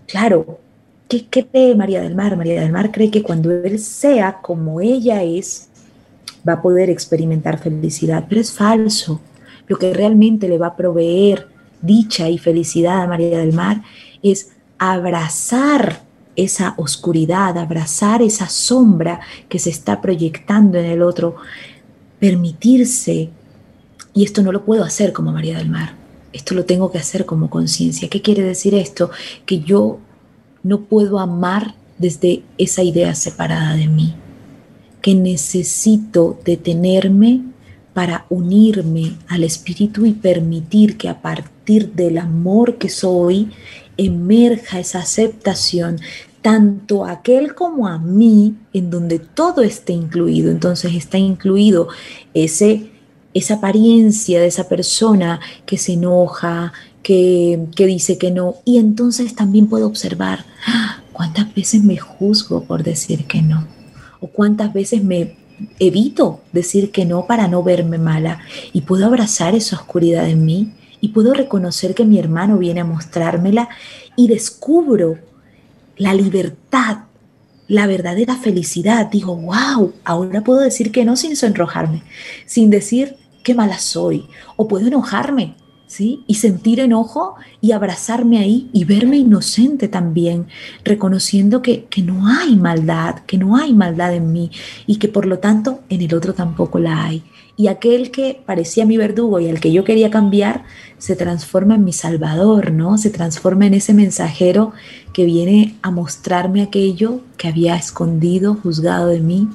[0.07, 0.59] claro,
[1.09, 2.37] ¿Qué cree María del Mar?
[2.37, 5.67] María del Mar cree que cuando él sea como ella es,
[6.47, 9.19] va a poder experimentar felicidad, pero es falso.
[9.65, 11.47] Lo que realmente le va a proveer
[11.81, 13.81] dicha y felicidad a María del Mar
[14.21, 16.03] es abrazar
[16.35, 19.19] esa oscuridad, abrazar esa sombra
[19.49, 21.37] que se está proyectando en el otro,
[22.19, 23.31] permitirse,
[24.19, 25.93] y esto no lo puedo hacer como María del Mar,
[26.33, 28.09] esto lo tengo que hacer como conciencia.
[28.09, 29.11] ¿Qué quiere decir esto?
[29.45, 29.99] Que yo
[30.61, 34.13] no puedo amar desde esa idea separada de mí,
[35.01, 37.43] que necesito detenerme
[37.93, 43.51] para unirme al Espíritu y permitir que a partir del amor que soy
[43.95, 46.01] emerja esa aceptación
[46.41, 50.51] tanto a aquel como a mí, en donde todo esté incluido.
[50.51, 51.87] Entonces está incluido
[52.33, 52.88] ese,
[53.33, 58.55] esa apariencia de esa persona que se enoja, que, dice que no.
[58.65, 61.01] Y entonces también puedo observar ¡ah!
[61.11, 63.67] cuántas veces me juzgo por decir que no.
[64.19, 65.37] O cuántas veces me
[65.79, 68.39] evito decir que no para no verme mala.
[68.73, 70.73] Y puedo abrazar esa oscuridad en mí.
[71.01, 73.69] Y puedo reconocer que mi hermano viene a mostrármela.
[74.15, 75.17] Y descubro
[75.97, 77.08] la libertad
[77.69, 79.09] la verdadera felicidad.
[79.09, 82.03] Digo, wow, ahora puedo decir que no sin sonrojarme,
[82.45, 84.27] sin decir qué mala soy.
[84.57, 85.55] O puedo enojarme
[85.97, 90.47] y sentir enojo y abrazarme ahí y verme inocente también,
[90.83, 94.51] reconociendo que, que, no hay maldad, que no hay maldad en mí
[94.85, 97.23] y que por lo tanto en el otro tampoco la hay.
[97.59, 100.63] Y aquel que parecía mi verdugo y al que yo quería cambiar,
[100.97, 102.97] se transforma en mi salvador, ¿no?
[102.97, 104.71] Se transforma en ese mensajero
[105.11, 109.49] que viene a mostrarme aquello que había escondido, juzgado de mí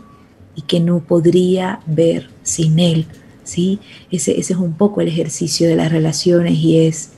[0.54, 3.06] y que no podría ver sin él
[3.44, 3.78] ¿sí?
[4.10, 7.10] Ese, ese es un poco el ejercicio de las relaciones y es,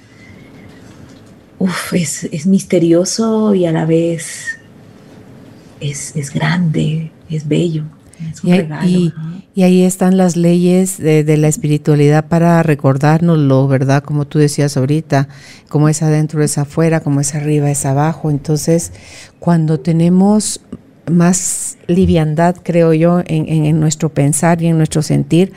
[1.92, 4.58] es, misterioso y a la vez
[5.80, 7.84] es, grande, es bello.
[8.30, 8.88] Es un y, regalo,
[9.54, 14.02] y, ahí están las leyes de, la espiritualidad para recordárnoslo, ¿verdad?
[14.02, 15.28] Como tú decías ahorita,
[15.68, 18.30] como es adentro es afuera, como es arriba es abajo.
[18.30, 18.92] Entonces,
[19.38, 20.60] cuando tenemos
[21.10, 25.52] más liviandad, creo yo, en, en nuestro pensar y en nuestro sentir,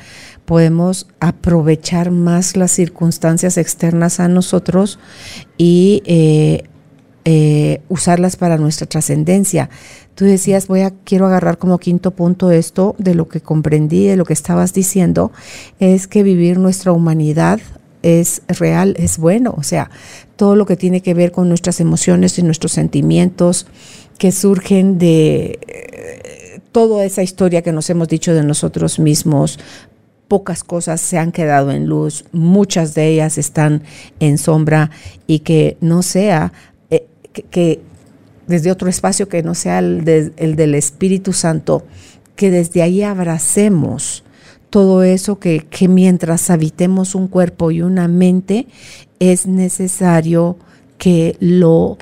[0.50, 4.98] podemos aprovechar más las circunstancias externas a nosotros
[5.60, 6.64] y eh,
[7.24, 9.70] eh, usarlas para nuestra trascendencia.
[10.20, 14.18] Tú decías, voy a, quiero agarrar como quinto punto esto de lo que comprendí, de
[14.18, 15.32] lo que estabas diciendo,
[15.80, 17.62] es que vivir nuestra humanidad
[18.02, 19.90] es real, es bueno, o sea,
[20.36, 23.66] todo lo que tiene que ver con nuestras emociones y nuestros sentimientos
[24.18, 29.58] que surgen de eh, toda esa historia que nos hemos dicho de nosotros mismos,
[30.28, 33.84] pocas cosas se han quedado en luz, muchas de ellas están
[34.20, 34.92] en sombra
[35.28, 36.52] y que no sea
[37.52, 37.82] que,
[38.50, 41.86] desde otro espacio que no sea el, del Espíritu Santo,
[42.36, 44.24] que desde ahí abracemos
[44.72, 48.68] todo eso que, que mientras habitemos un cuerpo y una mente,
[49.20, 50.58] es necesario
[50.98, 51.98] que lo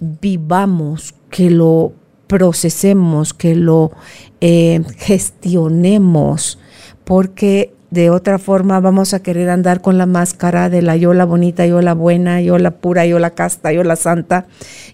[0.00, 1.92] vivamos, que lo
[2.26, 3.92] procesemos, que lo
[4.40, 6.58] eh, gestionemos,
[7.04, 11.24] porque de otra forma vamos a querer andar con la máscara de la yo la
[11.24, 14.46] bonita, yo la buena, yo la pura, yo la casta, yo la santa.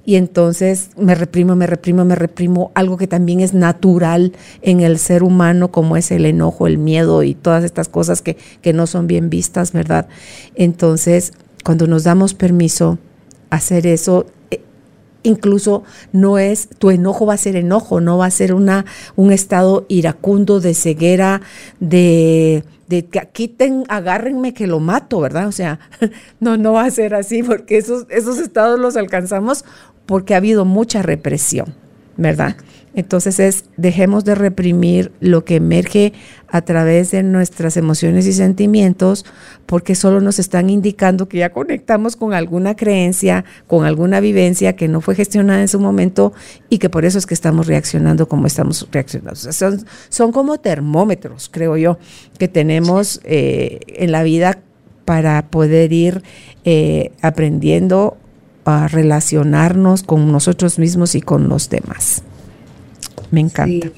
[0.06, 4.32] Y entonces me reprimo, me reprimo, me reprimo, algo que también es natural
[4.62, 8.36] en el ser humano, como es el enojo, el miedo y todas estas cosas que,
[8.62, 10.08] que no son bien vistas, ¿verdad?
[10.54, 11.34] Entonces,
[11.64, 12.98] cuando nos damos permiso
[13.50, 14.62] a hacer eso, eh,
[15.22, 15.82] incluso
[16.12, 18.86] no es, tu enojo va a ser enojo, no va a ser una,
[19.16, 21.42] un estado iracundo de ceguera,
[21.80, 25.48] de de que quiten, agárrenme que lo mato, ¿verdad?
[25.48, 25.80] O sea,
[26.40, 29.64] no, no va a ser así porque esos, esos estados los alcanzamos
[30.06, 31.74] porque ha habido mucha represión,
[32.16, 32.56] ¿verdad?
[32.96, 36.14] Entonces es, dejemos de reprimir lo que emerge
[36.48, 39.26] a través de nuestras emociones y sentimientos,
[39.66, 44.88] porque solo nos están indicando que ya conectamos con alguna creencia, con alguna vivencia que
[44.88, 46.32] no fue gestionada en su momento
[46.70, 49.36] y que por eso es que estamos reaccionando como estamos reaccionando.
[49.36, 51.98] son, son como termómetros, creo yo,
[52.38, 54.58] que tenemos eh, en la vida
[55.04, 56.22] para poder ir
[56.64, 58.16] eh, aprendiendo
[58.64, 62.22] a relacionarnos con nosotros mismos y con los demás.
[63.36, 63.88] Me encanta.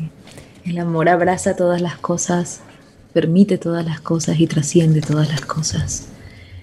[0.64, 2.60] El amor abraza todas las cosas,
[3.12, 6.08] permite todas las cosas y trasciende todas las cosas.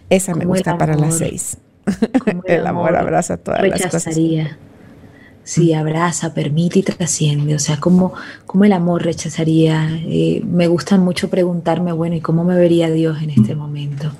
[0.10, 1.58] Esa me gusta para las seis.
[2.46, 4.20] El, amor, abraza todas las cosas.
[5.46, 7.56] Sí, abraza, permite y trasciende.
[7.56, 8.12] O sea, ¿cómo,
[8.46, 9.88] cómo el amor rechazaría?
[9.94, 14.12] Eh, me gusta mucho preguntarme, bueno, ¿y cómo me vería Dios en este momento?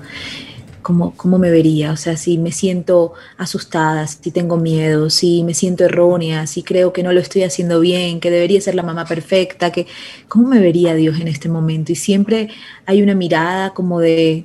[0.86, 5.84] Cómo, me vería, o sea, si me siento asustada, si tengo miedo, si me siento
[5.84, 9.72] errónea, si creo que no lo estoy haciendo bien, que debería ser la mamá perfecta,
[9.72, 9.88] que
[10.28, 11.90] cómo me vería Dios en este momento.
[11.90, 12.50] Y siempre
[12.86, 14.44] hay una mirada como de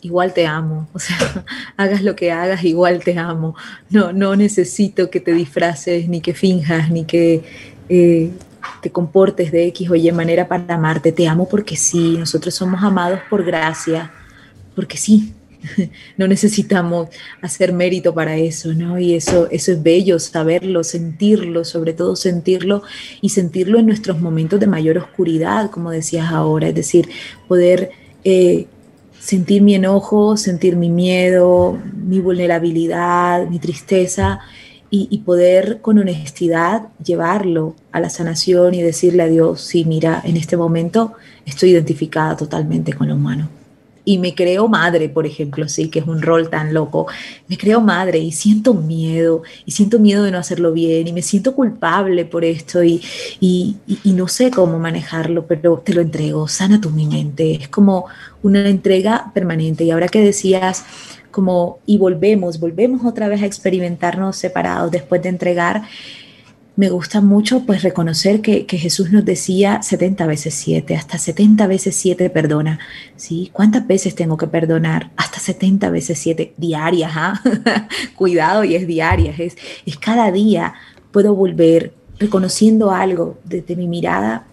[0.00, 1.44] igual te amo, o sea,
[1.76, 3.54] hagas lo que hagas, igual te amo.
[3.90, 7.44] No, no necesito que te disfraces, ni que finjas, ni que
[7.88, 8.30] eh,
[8.82, 11.12] te comportes de X o Y manera para amarte.
[11.12, 14.10] Te amo porque sí, nosotros somos amados por gracia,
[14.74, 15.32] porque sí,
[16.16, 17.08] no necesitamos
[17.40, 18.98] hacer mérito para eso, ¿no?
[18.98, 22.82] Y eso, eso es bello, saberlo, sentirlo, sobre todo sentirlo
[23.20, 27.08] y sentirlo en nuestros momentos de mayor oscuridad, como decías ahora, es decir,
[27.48, 27.90] poder
[28.24, 28.66] eh,
[29.18, 34.40] sentir mi enojo, sentir mi miedo, mi vulnerabilidad, mi tristeza.
[34.92, 40.20] Y, y, poder con honestidad llevarlo a la sanación y decirle a Dios, sí, mira,
[40.24, 41.12] en este momento
[41.46, 43.59] estoy identificada totalmente con lo humano
[44.10, 47.06] y me creo madre, por ejemplo, sí, que es un rol tan loco,
[47.46, 51.22] me creo madre y siento miedo, y siento miedo de no hacerlo bien, y me
[51.22, 53.00] siento culpable por esto, y,
[53.38, 53.76] y,
[54.12, 58.06] no sé cómo manejarlo, pero te lo entrego, sana tu mi mente, es como
[58.42, 59.84] una entrega permanente.
[59.84, 60.84] Y ahora que decías,
[61.30, 65.82] como, y volvemos, volvemos otra vez a experimentarnos separados después de entregar,
[66.76, 71.94] me gusta mucho pues reconocer que, Jesús nos decía 70 veces 7, hasta 70 veces
[71.96, 72.78] 7 perdona.
[73.16, 73.50] ¿sí?
[73.52, 75.10] ¿Cuántas veces tengo que perdonar?
[75.16, 77.12] Hasta 70 veces 7 diarias.
[77.14, 77.42] ¿ah?
[78.16, 80.74] Cuidado y es diarias, es, es cada día
[81.12, 84.46] puedo volver reconociendo algo desde mi mirada.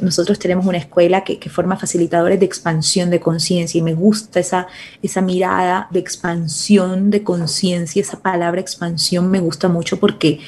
[0.00, 4.40] Nosotros, tenemos una escuela que, que, forma facilitadores de expansión de conciencia y me gusta
[4.40, 4.66] esa,
[5.00, 10.40] esa mirada de expansión de conciencia, esa palabra expansión me gusta mucho porque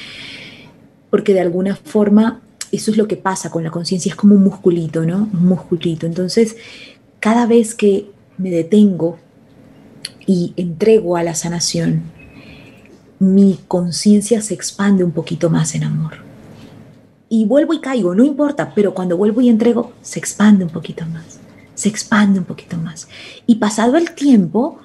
[1.10, 2.40] porque de alguna forma
[2.72, 5.28] eso es lo que pasa con la conciencia, es como un musculito, ¿no?
[5.32, 6.06] Un musculito.
[6.06, 6.56] Entonces,
[7.18, 9.18] cada vez que me detengo
[10.26, 12.02] y entrego a la sanación,
[13.18, 16.14] mi conciencia se expande un poquito más en amor.
[17.28, 21.04] Y vuelvo y caigo, no importa, pero cuando vuelvo y entrego, se expande un poquito
[21.06, 21.38] más,
[21.74, 23.08] se expande un poquito más.
[23.46, 24.78] Y pasado el tiempo,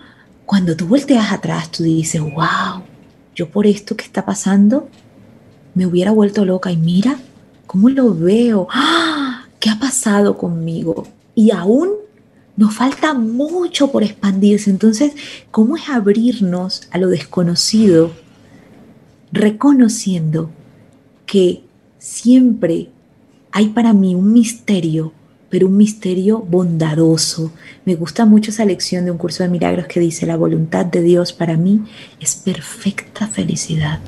[0.45, 2.83] cuando tú volteas atrás, tú dices, wow,
[3.35, 4.89] yo por esto que está pasando,
[5.75, 7.17] me hubiera vuelto loca y mira
[7.67, 8.67] cómo lo veo.
[8.71, 9.45] ¡Ah!
[9.59, 11.07] ¿Qué ha pasado conmigo?
[11.35, 11.89] Y aún
[12.57, 14.69] nos falta mucho por expandirse.
[14.69, 15.13] Entonces,
[15.51, 18.11] ¿cómo es abrirnos a lo desconocido
[19.31, 20.49] reconociendo
[21.25, 21.63] que
[21.97, 22.89] siempre
[23.51, 25.13] hay para mí un misterio,
[25.49, 27.51] pero un misterio bondadoso.
[27.85, 31.01] Me gusta mucho esa lección de un curso de milagros que dice, la voluntad de
[31.01, 31.83] Dios para mí
[32.19, 33.99] es perfecta felicidad.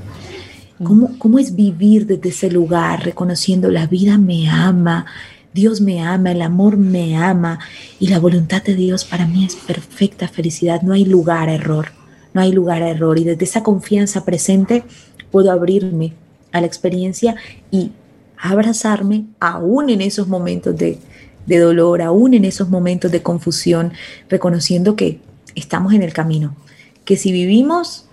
[0.84, 5.06] ¿Cómo, cómo es vivir desde ese lugar, reconociendo la vida me ama,
[5.54, 7.58] Dios me ama, el amor me ama
[8.00, 10.84] y la voluntad de Dios para mí es perfecta felicidad.
[10.84, 11.88] No hay lugar a error,
[12.34, 13.18] no hay lugar a error.
[13.18, 14.84] Y desde esa confianza presente
[15.32, 16.14] puedo abrirme
[16.52, 17.36] a la experiencia
[17.72, 17.92] y
[18.38, 21.00] abrazarme aún en esos momentos de,
[21.48, 23.94] de dolor, aún en esos momentos de confusión,
[24.30, 25.22] reconociendo que
[25.56, 26.56] estamos en el camino,
[27.04, 28.07] que si vivimos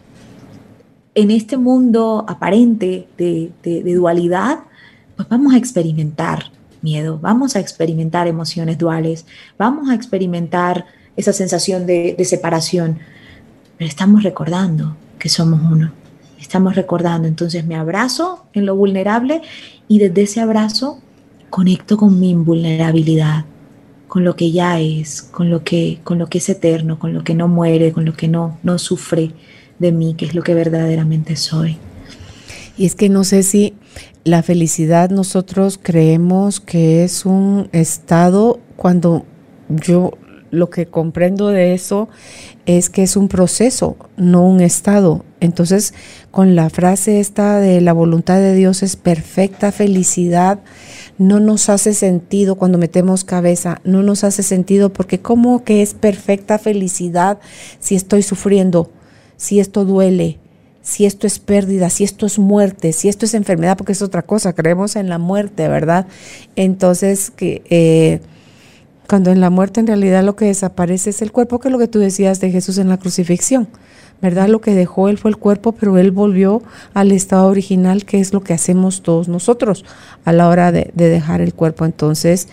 [1.14, 3.52] en este mundo aparente de,
[3.94, 4.60] dualidad,
[5.16, 6.50] pues vamos a experimentar
[6.82, 9.26] miedo, vamos a experimentar emociones duales,
[9.58, 10.86] vamos a experimentar
[11.16, 12.98] esa sensación de, de separación,
[13.78, 15.92] pero estamos recordando que somos uno.
[16.38, 17.26] Estamos recordando.
[17.26, 19.40] Entonces me abrazo en lo vulnerable
[19.88, 21.00] y desde ese abrazo
[21.48, 23.46] conecto con mi invulnerabilidad,
[24.08, 27.24] con lo que ya es, con lo que, con lo que es eterno, con lo
[27.24, 29.30] que no muere, con lo que no, no sufre
[29.78, 31.78] de mí, que es lo que verdaderamente soy.
[32.76, 33.74] Y es que no sé si
[34.24, 39.24] la felicidad nosotros creemos que es un estado cuando
[39.68, 40.12] yo
[40.50, 42.08] lo que comprendo de eso
[42.64, 45.24] es que es un proceso, no un estado.
[45.40, 45.92] Entonces,
[46.30, 50.60] con la frase esta de la voluntad de Dios es perfecta felicidad,
[51.18, 55.92] no nos hace sentido cuando metemos cabeza, no nos hace sentido porque ¿cómo que es
[55.92, 57.38] perfecta felicidad
[57.78, 58.90] si estoy sufriendo,
[59.36, 60.38] si esto duele,
[60.82, 64.22] si esto es pérdida, si esto es muerte, si esto es enfermedad, porque es otra
[64.22, 66.06] cosa, creemos en la muerte, ¿verdad?
[66.56, 67.62] Entonces, que...
[67.70, 68.20] Eh,
[69.08, 71.78] cuando en la muerte en realidad lo que desaparece es el cuerpo, que es lo
[71.78, 73.68] que tú decías de Jesús en la crucifixión,
[74.22, 74.48] ¿verdad?
[74.48, 76.62] Lo que dejó él fue el cuerpo, pero él volvió
[76.94, 79.84] al estado original, que es lo que hacemos todos nosotros
[80.24, 81.84] a la hora de, dejar el cuerpo.
[81.84, 82.48] Entonces,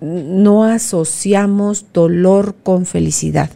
[0.00, 3.50] no asociamos dolor con felicidad.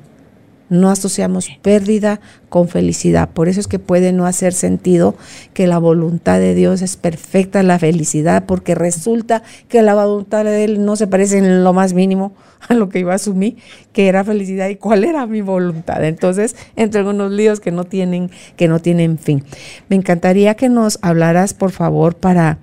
[0.68, 3.30] No asociamos pérdida con felicidad.
[3.30, 5.14] Por eso es que puede no hacer sentido
[5.54, 10.64] que la voluntad de Dios es perfecta, la felicidad, porque resulta que la voluntad de
[10.64, 12.34] Él no se parece en lo más mínimo
[12.68, 13.56] a lo que iba a asumir,
[13.92, 16.04] que era felicidad y cuál era mi voluntad.
[16.04, 19.44] Entonces, entre unos líos que no tienen, que no tienen fin.
[19.88, 22.58] Me encantaría que nos hablaras, por favor, para,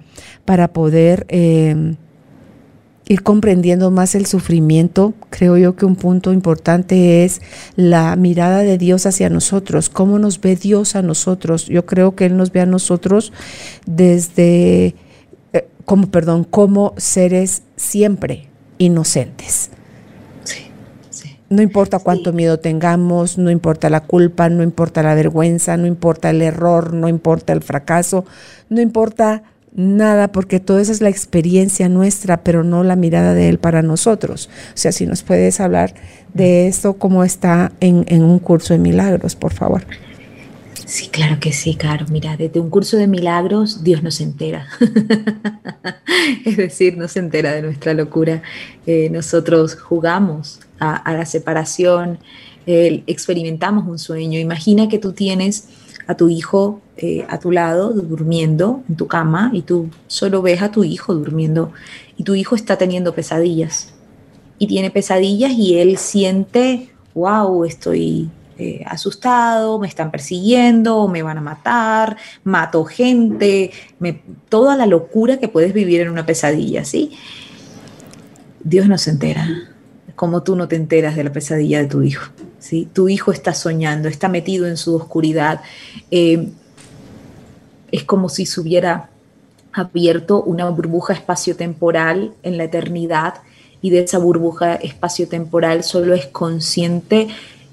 [0.45, 1.25] para poder...
[1.29, 1.95] Eh,
[3.05, 7.41] ir comprendiendo más el sufrimiento, creo yo que un punto importante es
[7.75, 11.65] la mirada de Dios hacia nosotros, cómo nos ve Dios a nosotros.
[11.65, 13.33] Yo creo que Él nos ve a nosotros
[13.85, 14.95] desde,
[15.51, 18.47] eh, como, perdón, como seres siempre
[18.77, 19.69] inocentes.
[21.49, 26.31] No importa cuánto miedo tengamos, no importa la culpa, no importa la vergüenza, no importa
[26.31, 28.25] el error, no importa el fracaso,
[28.69, 29.43] no importa
[29.75, 33.81] nada, porque todo eso es la experiencia nuestra, pero no la mirada de Él para
[33.81, 34.49] nosotros.
[34.73, 35.93] O sea, si nos puedes hablar
[36.33, 39.83] de esto, cómo está en, un curso de milagros, por favor.
[40.85, 42.05] Sí, claro que sí, Caro.
[42.09, 44.67] Mira, desde un curso de milagros Dios nos entera.
[46.45, 48.41] es decir, nos entera de nuestra locura.
[48.85, 52.19] Eh, nosotros jugamos a, la separación,
[52.65, 54.39] experimentamos un sueño.
[54.39, 55.69] Imagina que tú tienes
[56.07, 60.61] a tu hijo eh, a tu lado durmiendo en tu cama y tú solo ves
[60.61, 61.71] a tu hijo durmiendo
[62.17, 63.93] y tu hijo está teniendo pesadillas
[64.59, 68.29] y tiene pesadillas y él siente, wow, estoy
[68.59, 73.71] eh, asustado, me están persiguiendo, me van a matar, mato gente,
[74.47, 77.11] toda la locura que puedes vivir en una pesadilla, ¿sí?
[78.63, 79.47] Dios no se entera,
[80.15, 82.31] como tú no te enteras de la pesadilla de tu hijo.
[82.93, 85.61] Tu hijo está soñando, está metido en su oscuridad.
[86.11, 86.49] Eh,
[87.91, 89.09] es como si se hubiera
[89.73, 93.35] abierto una burbuja espaciotemporal en la eternidad
[93.81, 97.27] y de esa burbuja espaciotemporal solo es consciente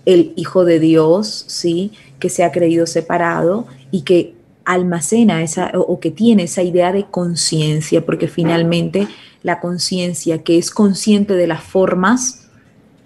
[0.07, 1.93] el Hijo de Dios, ¿sí?
[2.19, 4.35] que se ha creído separado y que
[4.65, 9.09] almacena esa o que tiene esa idea de conciencia, porque finalmente
[9.43, 12.49] la conciencia que es consciente de las formas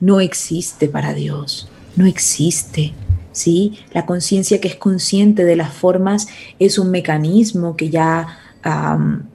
[0.00, 2.92] no existe para Dios, no existe.
[3.32, 3.78] ¿sí?
[3.92, 6.28] La conciencia que es consciente de las formas
[6.58, 8.38] es un mecanismo que ya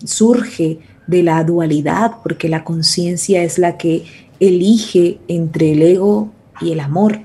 [0.04, 4.06] surge de la dualidad, porque la conciencia es la que
[4.40, 6.32] elige entre el ego
[6.62, 7.22] y el amor.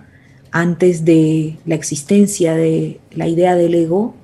[0.51, 4.15] Antes de la existencia de la idea del ego,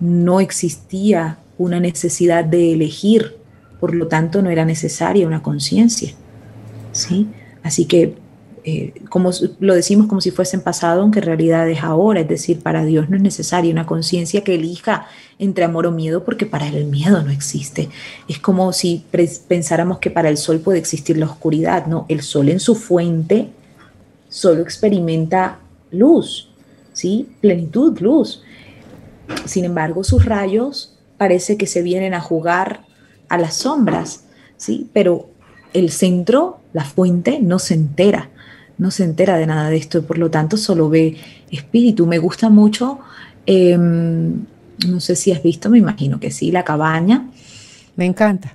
[0.00, 3.44] no existía una necesidad de elegir
[3.84, 6.14] por lo tanto no era necesaria una conciencia.
[6.92, 7.28] ¿sí?
[7.62, 8.14] Así que
[8.66, 12.28] eh, como lo decimos como si fuese en pasado, aunque en realidad es ahora, es
[12.28, 15.06] decir, para Dios no es necesaria una conciencia que elija
[15.38, 17.90] entre amor o miedo, porque para él el miedo no existe.
[18.26, 19.04] Es como si
[19.48, 23.50] pensáramos que para el sol puede existir la oscuridad, no, el sol en su fuente
[24.30, 25.58] solo experimenta
[25.90, 26.48] luz,
[26.94, 27.28] ¿sí?
[27.42, 28.42] Plenitud, luz.
[29.44, 32.80] Sin embargo, sus rayos parece que se vienen a jugar
[33.28, 34.24] a las sombras,
[34.56, 34.88] ¿sí?
[34.94, 35.28] Pero
[35.74, 38.28] el centro, la fuente, no se entera
[38.78, 41.16] no se entera de nada de esto y por lo tanto solo ve
[41.50, 42.06] espíritu.
[42.06, 42.98] Me gusta mucho,
[43.46, 44.44] em,
[44.86, 47.28] no sé si has visto, me imagino que sí, la cabaña.
[47.96, 48.54] Me encanta.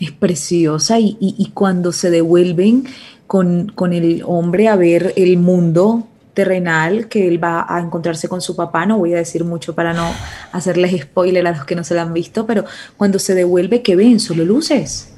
[0.00, 2.84] Es preciosa y, cuando se devuelven
[3.26, 8.40] con, con, el hombre a ver el mundo terrenal que él va a encontrarse con
[8.40, 10.08] su papá, no voy a decir mucho para no
[10.52, 12.64] hacerles spoiler a los que no se la han visto, pero
[12.96, 14.20] cuando se devuelve, ¿qué ven?
[14.20, 15.17] Solo luces.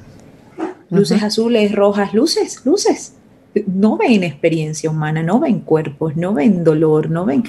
[0.91, 3.13] Luces azules, rojas, luces, luces
[3.67, 7.43] no ven experiencia humana, no ven cuerpos, no ven dolor, no ven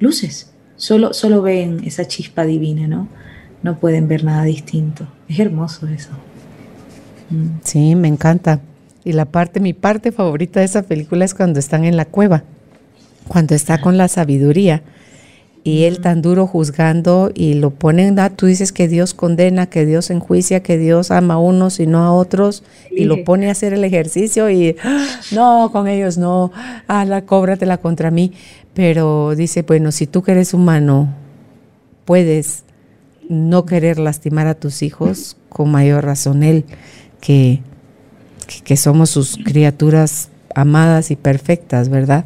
[0.00, 3.08] luces, solo, solo ven esa chispa divina, ¿no?
[3.62, 5.06] No pueden ver nada distinto.
[5.28, 6.10] Es hermoso eso.
[7.30, 7.60] Mm.
[7.62, 8.60] Sí, me encanta.
[9.04, 12.44] Y la parte, mi parte favorita de esa película es cuando están en la cueva,
[13.26, 14.82] cuando está con la sabiduría
[15.64, 20.10] y él tan duro juzgando y lo ponen, tú dices que Dios condena, que Dios
[20.10, 23.72] enjuicia, que Dios ama a unos y no a otros y lo pone a hacer
[23.72, 25.06] el ejercicio y ¡ah!
[25.32, 26.52] no, con ellos no,
[26.88, 28.32] la cóbratela contra mí.
[28.74, 31.08] Pero dice, bueno, si tú que eres humano
[32.04, 32.64] puedes
[33.28, 36.64] no querer lastimar a tus hijos, con mayor razón él,
[37.20, 37.60] que,
[38.64, 42.24] que somos sus criaturas amadas y perfectas, ¿verdad?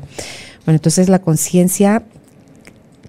[0.64, 2.04] Bueno, entonces la conciencia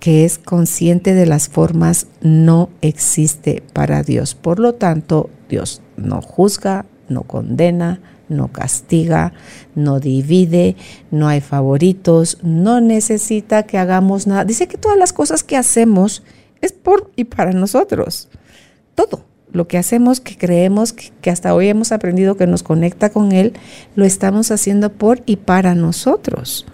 [0.03, 4.35] que es consciente de las formas no existe para Dios.
[4.35, 9.31] Por lo tanto, Dios no juzga, no condena, no castiga,
[9.75, 10.75] no divide,
[11.09, 14.43] no hay favoritos, no necesita que hagamos nada.
[14.43, 16.21] Dice que todas las cosas que hacemos
[16.59, 18.27] es por y para nosotros.
[18.95, 19.23] Todo
[19.53, 23.53] lo que hacemos, que creemos, que, hasta hoy hemos aprendido que nos conecta con Él,
[23.95, 26.65] lo estamos haciendo por y para nosotros.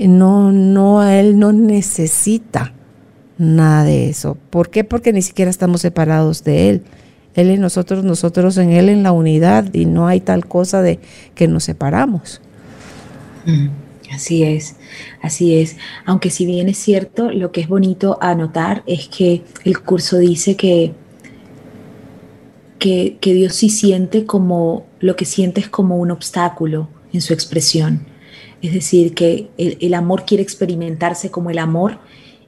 [0.00, 2.72] No, no, él no necesita
[3.38, 4.36] nada de eso.
[4.50, 4.84] ¿Por qué?
[4.84, 6.82] Porque ni siquiera estamos separados de él.
[7.34, 10.98] Él en nosotros, nosotros en él en la unidad y no hay tal cosa de
[11.34, 12.40] que nos separamos.
[13.46, 13.68] Mm,
[14.12, 14.76] así es,
[15.22, 15.76] así es.
[16.04, 20.56] Aunque si bien es cierto, lo que es bonito anotar es que el curso dice
[20.56, 20.92] que,
[22.78, 27.32] que, que Dios sí siente como lo que siente es como un obstáculo en su
[27.32, 28.11] expresión.
[28.62, 31.98] Es decir, que el, amor quiere experimentarse como el amor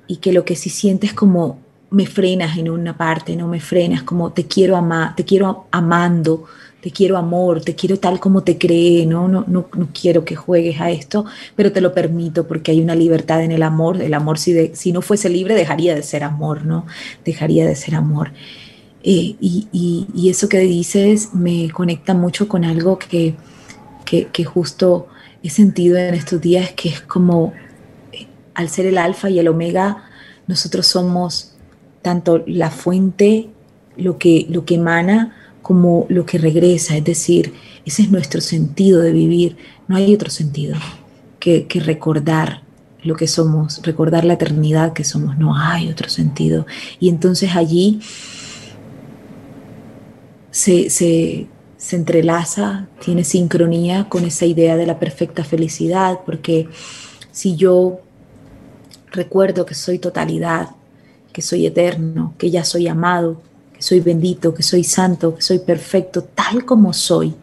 [0.07, 1.59] y que lo que sí sientes es como
[1.91, 6.45] me frenas en una parte, no me frenas, como te quiero amar, te quiero amando,
[6.81, 9.27] te quiero amor, te quiero tal como te cree, ¿no?
[9.27, 11.25] No, no, no quiero que juegues a esto,
[11.57, 14.01] pero te lo permito porque hay una libertad en el amor.
[14.01, 16.87] El amor, si, de, si no fuese libre, dejaría de ser amor, ¿no?
[17.25, 18.33] Dejaría de ser amor.
[19.03, 19.69] Eh, y,
[20.15, 23.35] y, eso que dices me conecta mucho con algo que,
[24.05, 25.09] que justo
[25.45, 27.53] he sentido en estos días que es como,
[28.13, 30.05] eh, al ser el alfa y el omega,
[30.47, 31.53] nosotros somos
[32.01, 33.51] tanto la fuente,
[33.97, 36.97] lo que, lo que emana, como lo que regresa.
[36.97, 37.53] Es decir,
[37.85, 39.57] ese es nuestro sentido de vivir.
[39.87, 40.77] No hay otro sentido
[41.39, 42.63] que, recordar
[43.03, 45.37] lo que somos, recordar la eternidad que somos.
[45.37, 46.67] No hay otro sentido.
[47.01, 48.01] Y entonces allí
[50.51, 51.49] se, se,
[51.85, 56.67] se entrelaza, tiene sincronía con esa idea de la perfecta felicidad, porque
[57.31, 58.01] si yo
[59.13, 60.71] recuerdo que soy totalidad,
[61.31, 63.43] que soy eterno, que ya soy amado,
[63.75, 67.35] que soy bendito, que soy santo, que soy perfecto, tal como soy,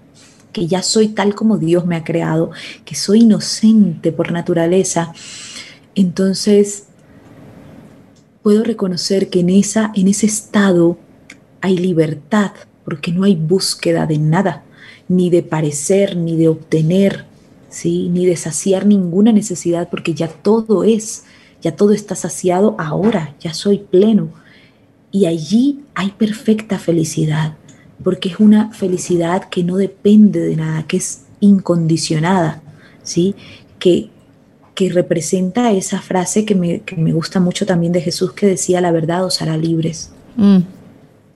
[0.51, 2.49] que ya soy tal como Dios me ha creado,
[2.83, 5.13] que soy inocente por naturaleza,
[5.93, 6.85] entonces
[8.41, 10.97] puedo reconocer que en, esa, en ese estado
[11.61, 12.53] hay libertad,
[12.83, 14.63] porque no hay búsqueda de nada,
[15.07, 17.25] ni de parecer, ni de obtener,
[17.69, 18.09] ¿sí?
[18.09, 21.23] ni de saciar ninguna necesidad, porque ya todo es,
[21.61, 24.29] ya todo está saciado ahora, ya soy pleno.
[25.11, 27.55] Y allí hay perfecta felicidad,
[28.03, 32.61] porque es una felicidad que no depende de nada, que es incondicionada,
[33.03, 33.35] ¿sí?
[33.79, 34.09] que,
[34.75, 36.81] que representa esa frase que me,
[37.13, 40.11] gusta mucho también de Jesús que decía, la verdad os hará libres.
[40.37, 40.59] Mm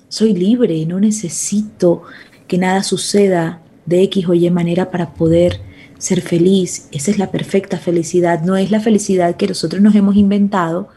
[0.09, 2.03] soy libre, no necesito
[2.47, 5.61] que nada suceda de X o Y manera para poder
[5.97, 6.87] ser feliz.
[6.91, 10.89] Esa es la perfecta felicidad, no es la felicidad que nosotros nos hemos inventado,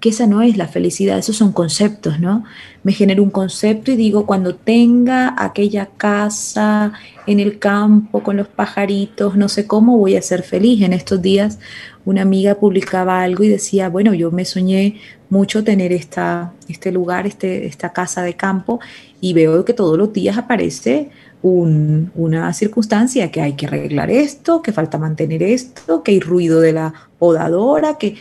[0.00, 2.42] que esa no es la felicidad, esos son conceptos, ¿no?
[2.82, 6.94] Me genero un concepto y digo, cuando tenga aquella casa
[7.26, 10.80] en el campo con los pajaritos, no sé cómo voy a ser feliz.
[10.80, 11.58] En estos días
[12.06, 14.98] una amiga publicaba algo y decía, bueno, yo me soñé
[15.28, 18.80] mucho tener esta, este lugar, este, esta casa de campo
[19.20, 21.10] y veo que todos los días aparece
[21.42, 26.72] una circunstancia, que hay que arreglar esto, que falta mantener esto, que hay ruido de
[26.72, 28.16] la podadora, que...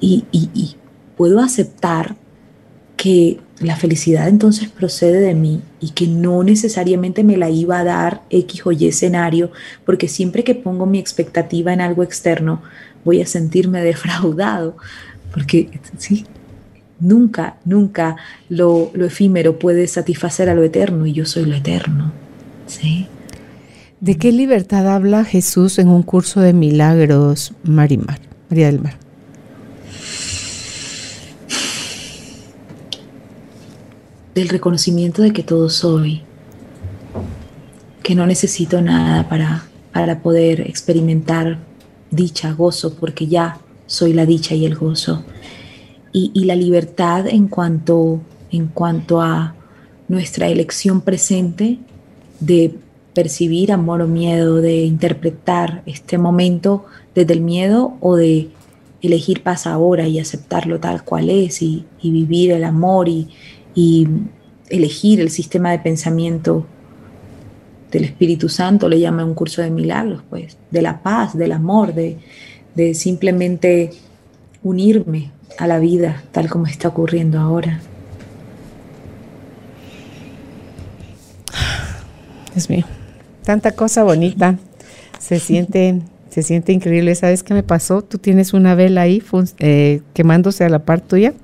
[0.00, 0.76] y, y
[1.20, 2.16] puedo aceptar
[2.96, 7.84] que la felicidad entonces procede de mí y que no necesariamente me la iba a
[7.84, 9.50] dar X o Y escenario,
[9.84, 12.62] porque siempre que pongo mi expectativa en algo externo,
[13.04, 14.78] voy a sentirme defraudado,
[15.30, 15.68] porque
[15.98, 16.24] sí,
[17.00, 18.16] nunca, nunca
[18.48, 22.12] lo, efímero puede satisfacer a lo eterno y yo soy lo eterno.
[22.66, 23.08] ¿sí?
[24.00, 28.99] ¿De qué libertad habla Jesús en un curso de milagros, Marimar, María del Mar?
[34.34, 36.22] Del reconocimiento de que todo soy,
[38.02, 41.58] que no necesito nada para, para poder experimentar
[42.10, 45.24] dicha, gozo, porque ya soy la dicha y el gozo.
[46.12, 48.20] Y, la libertad en cuanto,
[48.50, 49.54] en cuanto a
[50.08, 51.78] nuestra elección presente
[52.40, 52.74] de
[53.14, 58.48] percibir amor o miedo, de interpretar este momento desde el miedo o de
[59.02, 63.28] elegir paz ahora y aceptarlo tal cual es y, y vivir el amor y,
[63.74, 64.08] y
[64.68, 66.66] elegir el sistema de pensamiento
[67.90, 71.92] del Espíritu Santo, le llama un curso de milagros, pues, de la paz, del amor,
[71.92, 72.18] de,
[72.74, 73.90] de simplemente
[74.62, 77.80] unirme a la vida tal como está ocurriendo ahora.
[82.54, 82.84] Dios mío,
[83.44, 84.58] tanta cosa bonita.
[85.18, 86.00] Se siente,
[86.30, 87.14] se siente increíble.
[87.14, 88.02] ¿Sabes qué me pasó?
[88.02, 89.22] Tú tienes una vela ahí
[89.58, 91.34] eh, quemándose a la par tuya.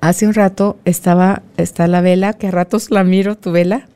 [0.00, 3.88] Hace un rato estaba está la vela, que a ratos la miro, tu vela,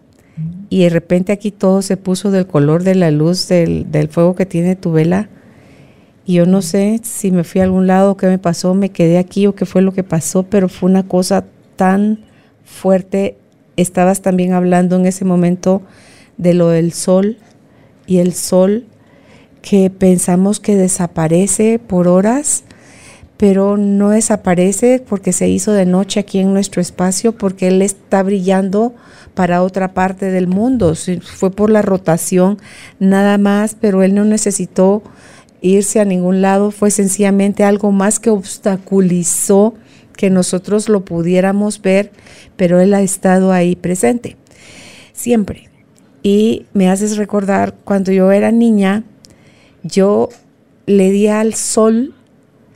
[0.68, 4.46] y de repente aquí todo se puso del color de la luz del, fuego que
[4.46, 5.28] tiene tu vela.
[6.24, 9.18] Y yo no sé si me fui a algún lado, qué me pasó, me quedé
[9.18, 11.44] aquí o qué fue lo que pasó, pero fue una cosa
[11.76, 12.20] tan
[12.64, 13.36] fuerte.
[13.76, 15.82] Estabas también hablando en ese momento
[16.36, 17.38] de lo del sol
[18.06, 18.86] y el sol
[19.60, 22.64] que pensamos que desaparece por horas
[23.42, 28.22] pero no desaparece porque se hizo de noche aquí en nuestro espacio, porque Él está
[28.22, 28.94] brillando
[29.34, 30.94] para otra parte del mundo.
[30.94, 32.58] Fue por la rotación
[33.00, 35.02] nada más, pero Él no necesitó
[35.60, 39.74] irse a ningún lado, fue sencillamente algo más que obstaculizó
[40.16, 42.12] que nosotros lo pudiéramos ver,
[42.54, 44.36] pero Él ha estado ahí presente,
[45.12, 45.68] siempre.
[46.22, 49.02] Y me haces recordar cuando yo era niña,
[49.82, 50.28] yo
[50.86, 52.14] le di al sol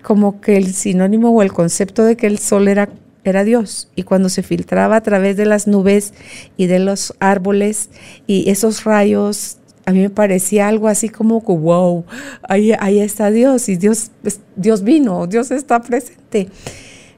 [0.06, 2.88] como que el sinónimo o el concepto de que el sol era,
[3.24, 3.88] era Dios.
[3.96, 6.14] Y cuando se filtraba a través de las nubes
[6.56, 7.90] y de los árboles
[8.24, 12.04] y esos rayos, a mí me parecía algo así como que, wow,
[12.48, 14.12] ahí, ahí está Dios y Dios,
[14.54, 16.50] Dios vino, Dios está presente.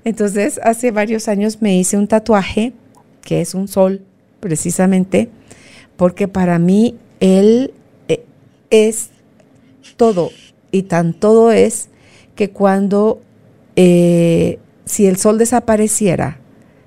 [0.03, 2.73] Entonces, hace varios años me hice un tatuaje,
[3.21, 4.01] que es un sol,
[4.41, 5.29] precisamente,
[5.99, 7.75] porque para mí Él
[8.09, 8.25] eh,
[8.71, 9.11] es
[9.99, 10.31] todo,
[10.71, 11.91] y tan todo es
[12.39, 13.21] que cuando,
[13.75, 16.39] eh, si el sol desapareciera,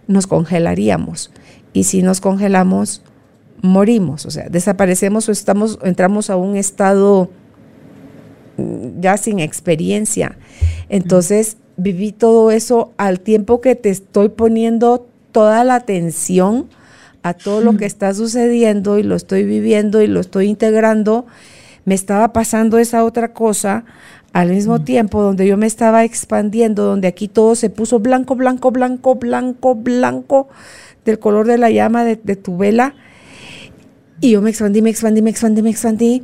[0.08, 1.30] nos congelaríamos.
[1.74, 3.04] Y si nos congelamos,
[3.62, 4.26] morimos.
[4.26, 7.30] O sea, desaparecemos o estamos, entramos a un estado
[8.56, 10.38] mm, ya sin experiencia.
[10.88, 16.70] Entonces, viví todo eso al tiempo que te estoy poniendo toda la atención
[17.24, 21.26] a todo lo que está sucediendo y lo estoy viviendo y lo estoy integrando,
[21.84, 23.84] me estaba pasando esa otra cosa
[24.34, 24.86] al mismo mm.
[24.86, 29.76] tiempo donde yo me estaba expandiendo, donde aquí todo se puso blanco, blanco, blanco, blanco,
[29.76, 30.50] blanco,
[31.06, 32.96] del color de la llama de, tu vela.
[34.22, 36.24] Y yo me expandí, me expandí, me expandí, me expandí.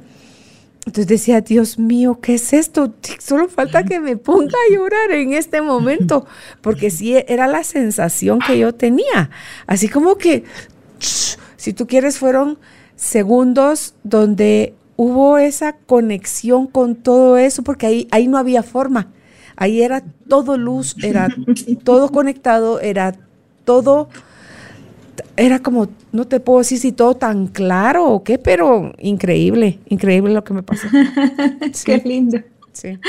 [0.85, 2.93] Entonces decía, Dios mío, ¿qué es esto?
[3.19, 6.25] Solo falta que me ponga a llorar en este momento,
[6.61, 9.29] porque sí era la sensación que yo tenía.
[9.65, 10.45] Así como que,
[10.99, 12.57] si tú quieres, fueron
[12.95, 19.07] segundos donde hubo esa conexión con todo eso, porque ahí, ahí no había forma.
[19.55, 21.29] Ahí era todo luz, era
[21.83, 23.15] todo conectado, era
[23.63, 24.09] todo,
[25.37, 30.33] era como, no te puedo decir si todo tan claro o qué, pero increíble, increíble
[30.33, 30.87] lo que me pasó.
[31.85, 32.39] Qué lindo.
[32.73, 32.99] Sí.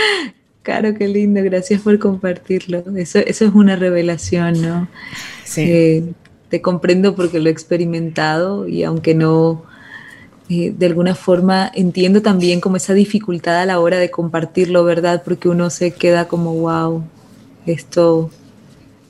[0.62, 2.84] Claro, qué lindo, gracias por compartirlo.
[2.97, 4.89] Eso, eso es una revelación, ¿no?
[5.45, 5.62] Sí.
[5.62, 6.12] Eh,
[6.51, 9.64] te comprendo porque lo he experimentado y aunque no,
[10.51, 15.22] eh, de alguna forma entiendo también como esa dificultad a la hora de compartirlo, ¿verdad?
[15.22, 17.05] Porque uno se queda como, wow,
[17.66, 18.30] esto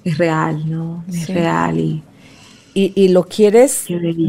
[0.04, 1.04] es real, ¿no?
[1.12, 2.02] Es real y,
[2.74, 3.86] y, lo quieres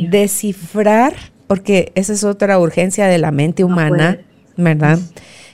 [0.10, 1.14] descifrar,
[1.48, 4.20] porque esa es otra urgencia de la mente humana,
[4.58, 5.00] ¿verdad?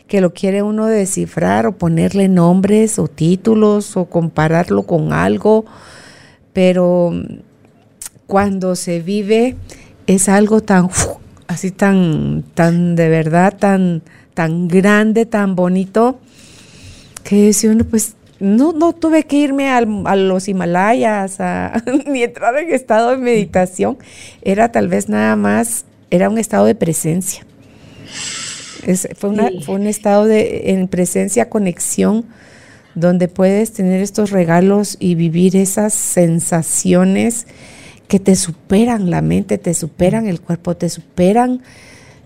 [0.07, 5.65] Que lo quiere uno descifrar o ponerle nombres o títulos o compararlo con algo,
[6.53, 7.11] pero
[8.27, 9.55] cuando se vive
[10.07, 10.89] es algo tan
[11.47, 14.01] así tan tan de verdad tan
[14.33, 16.19] tan grande, tan bonito
[17.23, 21.37] que si uno pues no, no tuve que irme a los Himalayas
[22.05, 23.97] ni entrar en estado de meditación.
[24.41, 27.45] Era tal vez nada más, era un estado de presencia.
[29.15, 29.29] fue,
[29.67, 32.25] un estado de en presencia, conexión,
[32.93, 37.47] donde puedes tener estos regalos y vivir esas sensaciones
[38.07, 41.61] que te superan la mente, te superan el cuerpo, te superan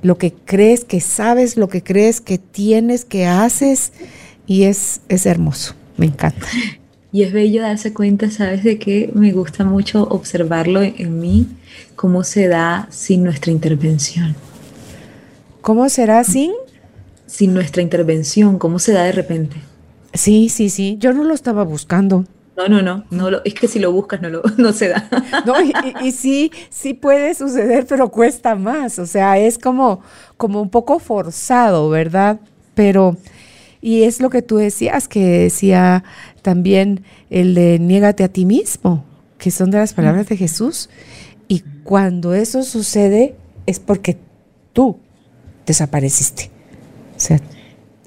[0.01, 3.91] lo que crees que sabes, lo que crees que tienes, que haces,
[4.47, 5.75] y es, es hermoso.
[5.97, 6.47] Me encanta.
[7.11, 9.09] Y es bello darse cuenta, ¿sabes de qué?
[9.15, 11.47] Me gusta mucho observarlo en mí,
[11.95, 14.36] cómo se da sin nuestra intervención.
[15.61, 16.51] ¿Cómo será sin?
[17.25, 19.57] Sin nuestra intervención, ¿cómo se da de repente?
[20.13, 20.97] Sí, sí, sí.
[20.99, 22.25] Yo no lo estaba buscando.
[22.68, 25.07] No, no, no, no es que si lo buscas no, lo, no se da.
[25.45, 25.55] No,
[26.01, 28.99] y, sí, sí puede suceder, pero cuesta más.
[28.99, 30.01] O sea, es como,
[30.36, 32.39] como un poco forzado, ¿verdad?
[32.76, 33.18] Pero
[33.82, 36.03] y es lo que tú decías, que decía
[36.41, 39.05] también el de niégate a ti mismo,
[39.38, 40.89] que son de las palabras de Jesús.
[41.47, 43.36] Y cuando eso sucede
[43.66, 44.18] es porque
[44.74, 44.97] tú
[45.66, 46.51] desapareciste.
[47.16, 47.39] O sea,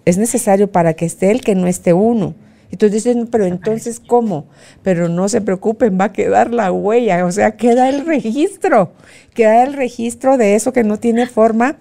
[0.05, 2.34] es necesario para que esté el que no esté uno.
[2.72, 4.46] Entonces dicen, pero entonces, ¿cómo?
[4.82, 8.92] Pero no se preocupen, va a quedar la huella, o sea, queda el registro,
[9.34, 11.76] queda el registro de eso que no tiene forma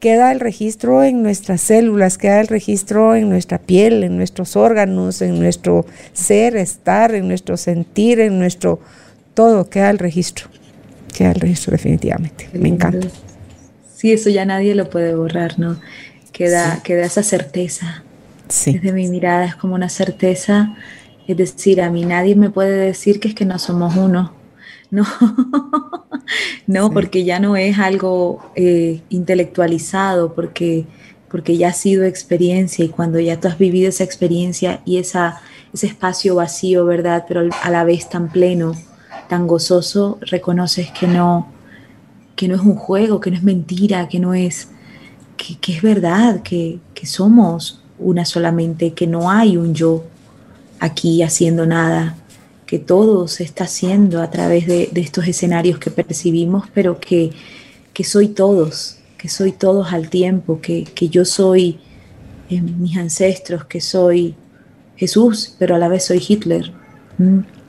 [0.00, 5.20] queda el registro en nuestras células, queda el registro en nuestra piel, en nuestros órganos,
[5.20, 8.80] en nuestro ser, estar, en nuestro sentir, en nuestro
[9.34, 10.48] todo, queda el registro.
[11.16, 12.48] Queda el registro definitivamente.
[12.54, 13.08] Me encanta.
[13.94, 15.78] Sí, eso ya nadie lo puede borrar, ¿no?
[16.32, 18.02] Queda, queda esa certeza.
[18.50, 18.74] Sí.
[18.74, 20.76] Desde mi mirada es como una certeza,
[21.26, 24.34] es decir, a mí nadie me puede decir que es que no somos uno
[24.90, 25.06] no,
[26.66, 30.84] no, porque ya no es algo eh, intelectualizado, porque,
[31.28, 35.40] porque ya ha sido experiencia y cuando ya tú has vivido esa experiencia y esa,
[35.72, 37.24] ese espacio vacío, ¿verdad?
[37.28, 38.74] Pero a la vez tan pleno,
[39.28, 41.48] tan gozoso, reconoces que no,
[42.34, 44.70] que no es un juego, que no es mentira, que no es,
[45.36, 50.04] que, es verdad, que, que somos una solamente, que no hay un yo
[50.78, 52.16] aquí haciendo nada,
[52.66, 57.32] que todo se está haciendo a través de, estos escenarios que percibimos, pero que,
[58.02, 61.78] soy todos, que soy todos al tiempo, que, yo soy
[62.48, 64.34] eh, mis ancestros, que soy
[64.96, 66.72] Jesús, pero a la vez soy Hitler,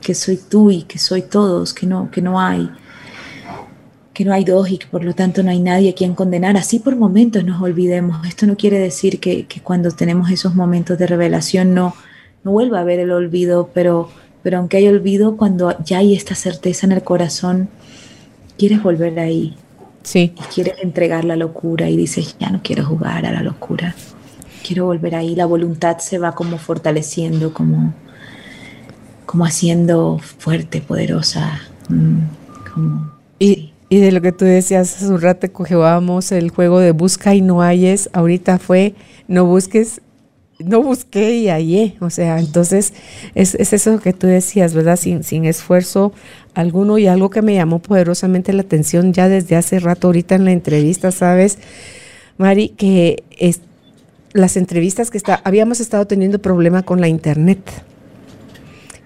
[0.02, 2.70] que soy tú y que soy todos, que no, que no hay
[4.22, 6.56] que no hay dos y que por lo tanto no hay nadie a quien condenar.
[6.56, 8.28] Así por momentos nos olvidemos.
[8.28, 11.96] Esto no quiere decir que, cuando tenemos esos momentos de revelación no,
[12.44, 14.10] no vuelva a haber el olvido, pero
[14.44, 17.70] pero aunque hay olvido, cuando ya hay esta certeza en el corazón,
[18.58, 19.56] quieres volver ahí.
[20.04, 20.34] Sí.
[20.36, 23.96] Y quieres entregar la locura y dices, ya no quiero jugar a la locura.
[24.66, 25.36] Quiero volver ahí.
[25.36, 27.94] La voluntad se va como fortaleciendo, como,
[29.26, 31.60] como haciendo fuerte, poderosa.
[31.90, 32.20] Mm,
[33.40, 36.92] y, y, de lo que tú decías hace un rato que jugábamos el juego de
[36.92, 38.96] busca y no hayes, ahorita fue
[39.28, 40.02] no busques
[40.66, 42.94] no busqué y hallé, o sea, entonces
[43.36, 44.98] es, eso que tú decías, ¿verdad?
[44.98, 46.14] Sin, esfuerzo
[46.54, 50.46] alguno y algo que me llamó poderosamente la atención ya desde hace rato, ahorita en
[50.46, 51.58] la entrevista, ¿sabes,
[52.38, 52.70] Mari?
[52.70, 53.62] Que es,
[54.34, 57.60] las entrevistas que está, habíamos estado teniendo problema con la internet.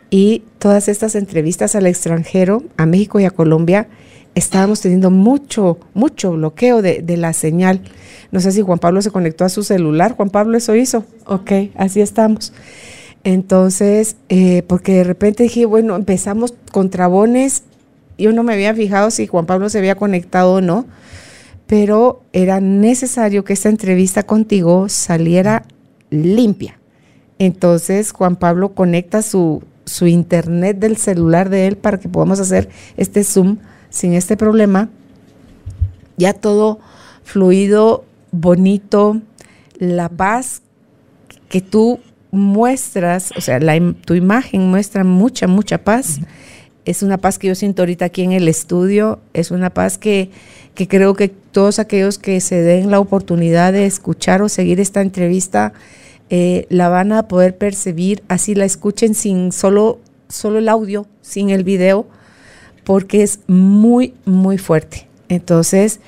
[0.09, 3.87] Y todas estas entrevistas al extranjero, a México y a Colombia,
[4.35, 7.81] estábamos teniendo mucho, mucho bloqueo de, de la señal.
[8.31, 10.15] No sé si Juan Pablo se conectó a su celular.
[10.15, 11.05] Juan Pablo eso hizo.
[11.25, 12.53] Ok, así estamos.
[13.23, 17.63] Entonces, eh, porque de repente dije, bueno, empezamos con trabones.
[18.17, 20.85] Yo no me había fijado si Juan Pablo se había conectado o no,
[21.65, 25.65] pero era necesario que esta entrevista contigo saliera
[26.11, 26.77] limpia.
[27.39, 32.69] Entonces, Juan Pablo conecta su, su internet del celular de él para que podamos hacer
[32.95, 33.57] este Zoom
[33.95, 34.89] sin este problema.
[36.17, 36.79] Ya todo
[37.23, 39.21] fluido bonito,
[39.79, 40.61] la paz
[41.49, 41.99] que tú
[42.31, 43.59] muestras, o sea,
[44.05, 46.19] tu imagen muestra mucha, mucha paz.
[46.83, 50.29] Es una paz que yo siento ahorita aquí en el estudio, es una paz que,
[50.75, 55.01] que creo que todos aquellos que se den la oportunidad de escuchar o seguir esta
[55.01, 55.73] entrevista
[56.29, 61.49] eh, la van a poder percibir, así la escuchen sin solo, solo el audio, sin
[61.49, 62.07] el video,
[62.85, 65.07] porque es muy, muy fuerte.
[65.27, 65.99] Entonces,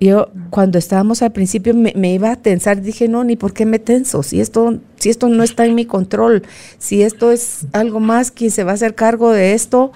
[0.00, 3.78] yo cuando estábamos al principio me, iba a tensar, dije, no, ni por qué me
[3.78, 6.42] tenso, si esto, si esto no está en mi control,
[6.78, 9.92] si esto es algo más, quien se va a hacer cargo de esto,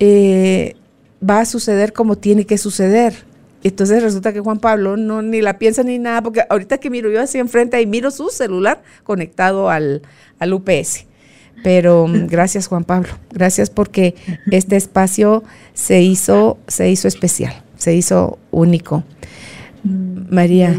[0.00, 0.74] eh,
[1.28, 3.26] va a suceder como tiene que suceder.
[3.64, 7.10] Entonces resulta que Juan Pablo no ni la piensa ni nada, porque ahorita que miro
[7.10, 10.02] yo así enfrente y miro su celular conectado al,
[10.38, 11.07] al UPS.
[11.62, 14.14] Pero mm, gracias Juan Pablo, gracias porque
[14.50, 15.42] este espacio
[15.74, 19.04] se hizo, se hizo especial, se hizo único.
[19.84, 20.76] Mm, María.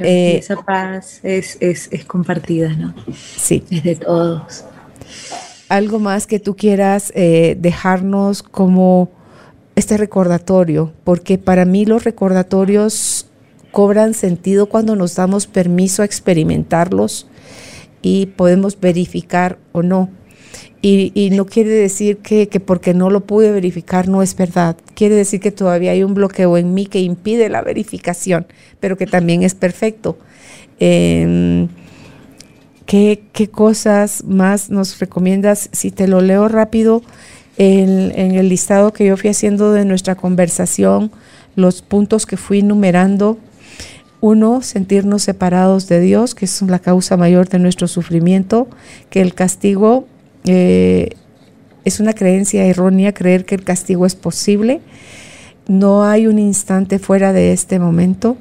[0.00, 2.94] Eh, esa paz es, es, es, compartida, ¿no?
[3.36, 3.64] Sí.
[3.70, 4.64] Es de todos.
[5.68, 9.10] Algo más que tú quieras eh, dejarnos como
[9.74, 13.26] este recordatorio, porque para mí los recordatorios
[13.72, 17.26] cobran sentido cuando nos damos permiso a experimentarlos
[18.02, 20.10] y podemos verificar o no.
[20.84, 24.76] Y, no quiere decir que, porque no lo pude verificar no es verdad.
[24.94, 28.46] Quiere decir que todavía hay un bloqueo en mí que impide la verificación,
[28.80, 30.18] pero que también es perfecto.
[30.80, 31.68] Em,
[32.84, 35.70] ¿qué, ¿Qué cosas más nos recomiendas?
[35.72, 37.02] Si te lo leo rápido,
[37.58, 41.10] en, el listado que yo fui haciendo de nuestra conversación,
[41.54, 43.38] los puntos que fui numerando.
[44.22, 48.68] Uno, sentirnos separados de Dios, que es la causa mayor de nuestro sufrimiento,
[49.10, 50.06] que el castigo
[50.44, 51.10] eh,
[51.84, 54.80] es una creencia errónea, creer que el castigo es posible.
[55.66, 58.36] No hay un instante fuera de este momento.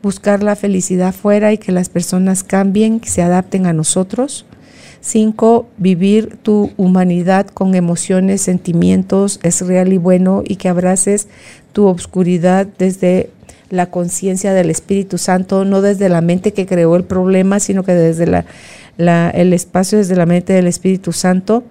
[0.00, 4.46] Buscar la felicidad fuera y que las personas cambien, se adapten a nosotros.
[5.00, 11.26] Cinco, vivir tu humanidad con emociones, sentimientos, es real y bueno y que abraces
[11.72, 13.30] tu obscuridad desde
[13.70, 17.94] la conciencia del Espíritu Santo, no desde la mente que creó el problema, sino que
[17.94, 21.64] desde la, el espacio, desde la mente del Espíritu Santo.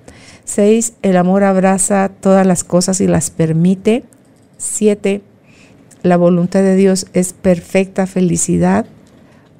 [0.43, 4.04] Seis, el amor abraza todas las cosas y las permite.
[4.58, 5.22] Siete,
[6.04, 8.86] la voluntad de Dios es perfecta felicidad.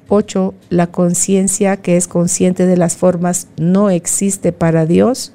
[0.08, 0.54] 8.
[0.70, 5.32] La conciencia que es consciente de las formas no existe para Dios.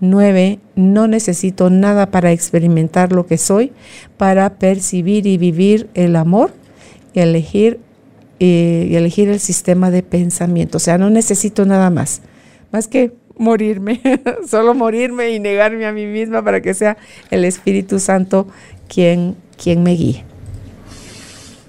[0.00, 0.58] 9.
[0.74, 3.72] No necesito nada para experimentar lo que soy,
[4.16, 6.52] para percibir y vivir el amor
[7.14, 7.80] y elegir,
[8.40, 10.76] eh, y elegir el sistema de pensamiento.
[10.76, 12.22] O sea, no necesito nada más,
[12.72, 14.00] más que morirme,
[14.48, 16.96] solo morirme y negarme a mí misma para que sea
[17.30, 18.46] el Espíritu Santo
[18.88, 20.24] quien, quien me guíe.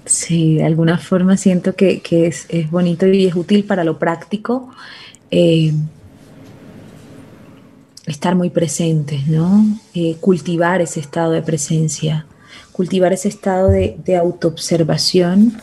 [0.08, 4.70] Sí, de alguna forma siento que, es, bonito y es útil para lo práctico
[5.30, 5.72] eh,
[8.08, 9.64] estar muy presentes, ¿no?
[9.94, 12.26] Eh, cultivar ese estado de presencia,
[12.72, 15.60] cultivar ese estado de, autoobservación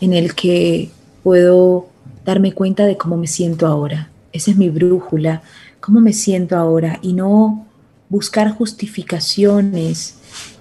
[0.00, 0.90] en el que
[1.22, 1.86] puedo
[2.24, 4.10] darme cuenta de cómo me siento ahora.
[4.32, 5.42] Esa es mi brújula,
[5.80, 7.66] cómo me siento ahora y no
[8.08, 10.16] buscar justificaciones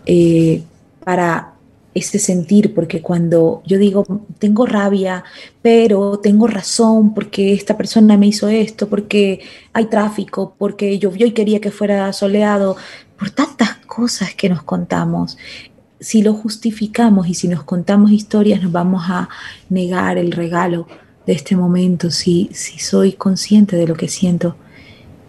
[0.05, 0.63] eh,
[1.03, 1.52] para
[1.93, 4.05] ese sentir, porque cuando yo digo,
[4.39, 5.23] tengo rabia,
[5.61, 9.41] pero tengo razón porque esta persona me hizo esto, porque
[9.73, 12.75] hay tráfico, porque llovió y quería que fuera soleado,
[13.17, 15.37] por tantas cosas que nos contamos.
[15.99, 19.29] Si lo justificamos y si nos contamos historias, nos vamos a
[19.69, 20.87] negar el regalo
[21.25, 24.57] de este momento, si, si soy consciente de lo que siento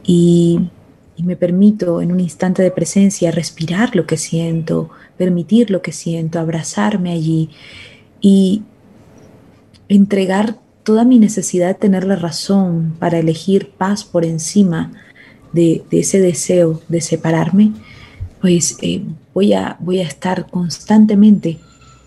[0.03, 0.71] y,
[1.17, 5.93] y me permito en un instante de presencia respirar lo que siento, permitir lo que
[5.93, 7.51] siento, abrazarme allí
[8.21, 8.63] y
[9.89, 14.93] entregar toda mi necesidad de tener la razón para elegir paz por encima
[15.53, 17.73] de, ese deseo de separarme,
[18.41, 19.03] pues eh,
[19.33, 21.59] voy, a, voy a estar constantemente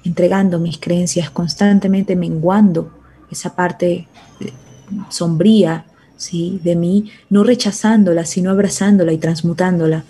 [0.04, 2.92] entregando mis creencias, constantemente menguando
[3.32, 4.08] esa parte
[4.40, 4.52] eh,
[5.10, 5.86] sombría
[6.18, 6.60] ¿sí?
[6.64, 10.04] de mí, no rechazándola, sino abrazándola y transmutándola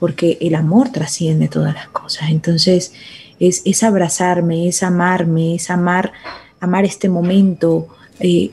[0.00, 2.30] porque el amor trasciende todas las cosas.
[2.30, 2.92] Entonces,
[3.38, 6.12] es, abrazarme, es amarme, es amar,
[6.58, 7.86] amar este momento
[8.18, 8.50] eh,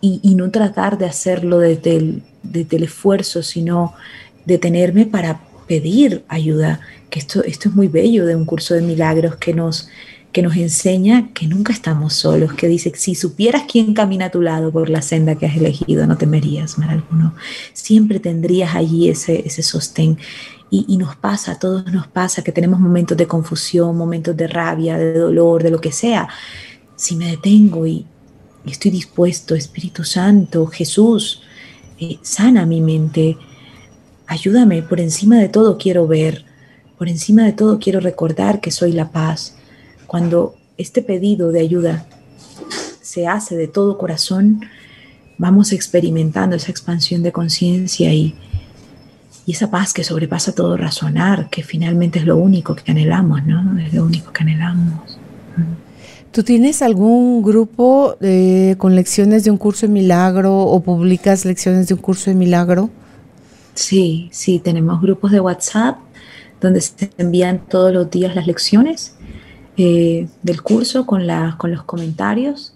[0.00, 3.94] y, no tratar de hacerlo desde el, el esfuerzo, sino
[4.46, 9.36] detenerme para pedir ayuda, que esto, esto es muy bello de un curso de milagros
[9.36, 9.88] que nos,
[10.32, 14.40] que nos enseña que nunca estamos solos, que dice, si supieras quién camina a tu
[14.40, 17.34] lado por la senda que has elegido, no temerías mal alguno.
[17.72, 20.18] Siempre tendrías allí ese, ese sostén.
[20.72, 24.96] Y, nos pasa, a todos nos pasa que tenemos momentos de confusión, momentos de rabia,
[24.96, 26.28] de dolor, de lo que sea.
[26.94, 28.06] Si me detengo y,
[28.64, 31.42] estoy dispuesto, Espíritu Santo, Jesús,
[31.98, 33.36] eh, sana mi mente,
[34.28, 36.44] ayúdame, por encima de todo quiero ver,
[36.96, 39.56] por encima de todo quiero recordar que soy la paz.
[40.10, 42.04] Cuando este pedido de ayuda
[43.00, 44.60] se hace de todo corazón,
[45.38, 48.34] vamos experimentando esa expansión de conciencia y,
[49.46, 53.78] y esa paz que sobrepasa todo razonar, que finalmente es lo único que anhelamos, ¿no?
[53.78, 55.16] Es lo único que anhelamos.
[56.32, 61.86] ¿Tú tienes algún grupo eh, con lecciones de un curso de milagro o publicas lecciones
[61.86, 62.90] de un curso de milagro?
[63.74, 65.98] Sí, sí, tenemos grupos de WhatsApp
[66.60, 69.14] donde se envían todos los días las lecciones
[69.82, 71.26] eh, del curso con,
[71.56, 72.74] con los comentarios.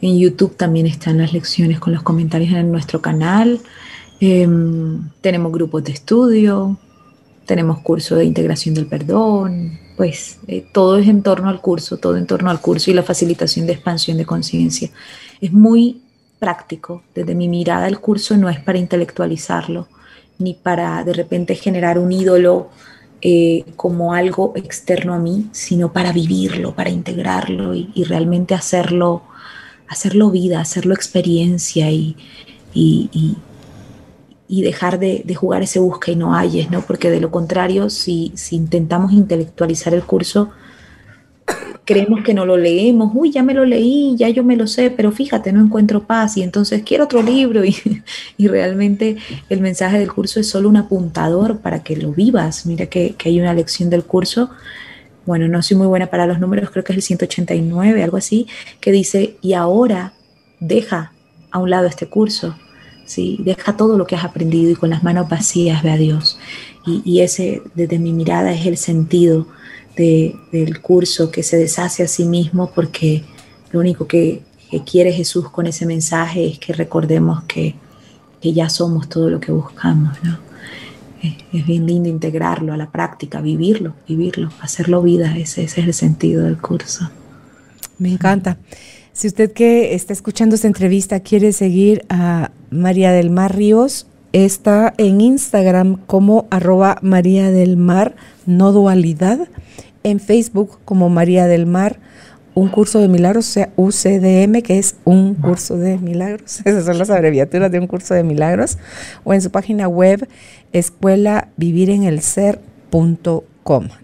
[0.00, 3.60] En YouTube también están las lecciones con los comentarios en nuestro canal.
[4.20, 6.78] Em, tenemos grupos de estudio,
[7.44, 12.16] tenemos curso de integración del perdón, pues eh, todo es en torno al curso, todo
[12.16, 14.88] en torno al curso y la facilitación de expansión de conciencia.
[15.42, 16.00] Es muy
[16.38, 17.02] práctico.
[17.14, 19.88] Desde mi mirada el curso no es para intelectualizarlo,
[20.38, 22.70] ni para de repente generar un ídolo
[23.28, 29.22] eh, como algo externo a mí, sino para vivirlo, para integrarlo y, realmente hacerlo,
[29.88, 32.16] hacerlo vida, hacerlo experiencia y,
[32.72, 33.36] y,
[34.48, 36.82] dejar de, jugar ese busca y no halles, ¿no?
[36.82, 40.50] Porque de lo contrario, si intentamos intelectualizar el curso,
[41.86, 44.90] creemos que no lo leemos, uy, ya me lo leí, ya yo me lo sé,
[44.90, 48.02] pero fíjate, no encuentro paz y entonces quiero otro libro y,
[48.36, 49.16] y realmente
[49.48, 52.66] el mensaje del curso es solo un apuntador para que lo vivas.
[52.66, 54.50] Mira que, que, hay una lección del curso,
[55.24, 58.48] bueno, no soy muy buena para los números, creo que es el 189, algo así,
[58.80, 60.12] que dice, y ahora
[60.58, 61.12] deja
[61.52, 62.56] a un lado este curso,
[63.04, 63.38] ¿sí?
[63.44, 66.38] deja todo lo que has aprendido y con las manos vacías ve a Dios.
[66.84, 69.46] Y, y ese, desde mi mirada, es el sentido
[69.96, 73.24] del curso que se deshace a sí mismo porque
[73.72, 74.42] lo único que,
[74.84, 77.74] quiere Jesús con ese mensaje es que recordemos que,
[78.42, 80.16] ya somos todo lo que buscamos.
[80.22, 80.38] ¿no?
[81.22, 85.36] Es, bien lindo integrarlo a la práctica, vivirlo, vivirlo, hacerlo vida.
[85.36, 87.10] Ese, ese es el sentido del curso.
[87.98, 88.56] Me encanta.
[89.12, 94.92] Si usted que está escuchando esta entrevista quiere seguir a María del Mar Ríos, está
[94.98, 99.48] en Instagram como arroba María del Mar, no dualidad
[100.06, 101.98] en Facebook como María del Mar,
[102.54, 106.60] un curso de milagros, o sea, UCDM, que es un curso de milagros.
[106.64, 108.78] Esas son las abreviaturas de un curso de milagros.
[109.24, 110.28] O en su página web,
[110.72, 112.20] escuela vivir en el.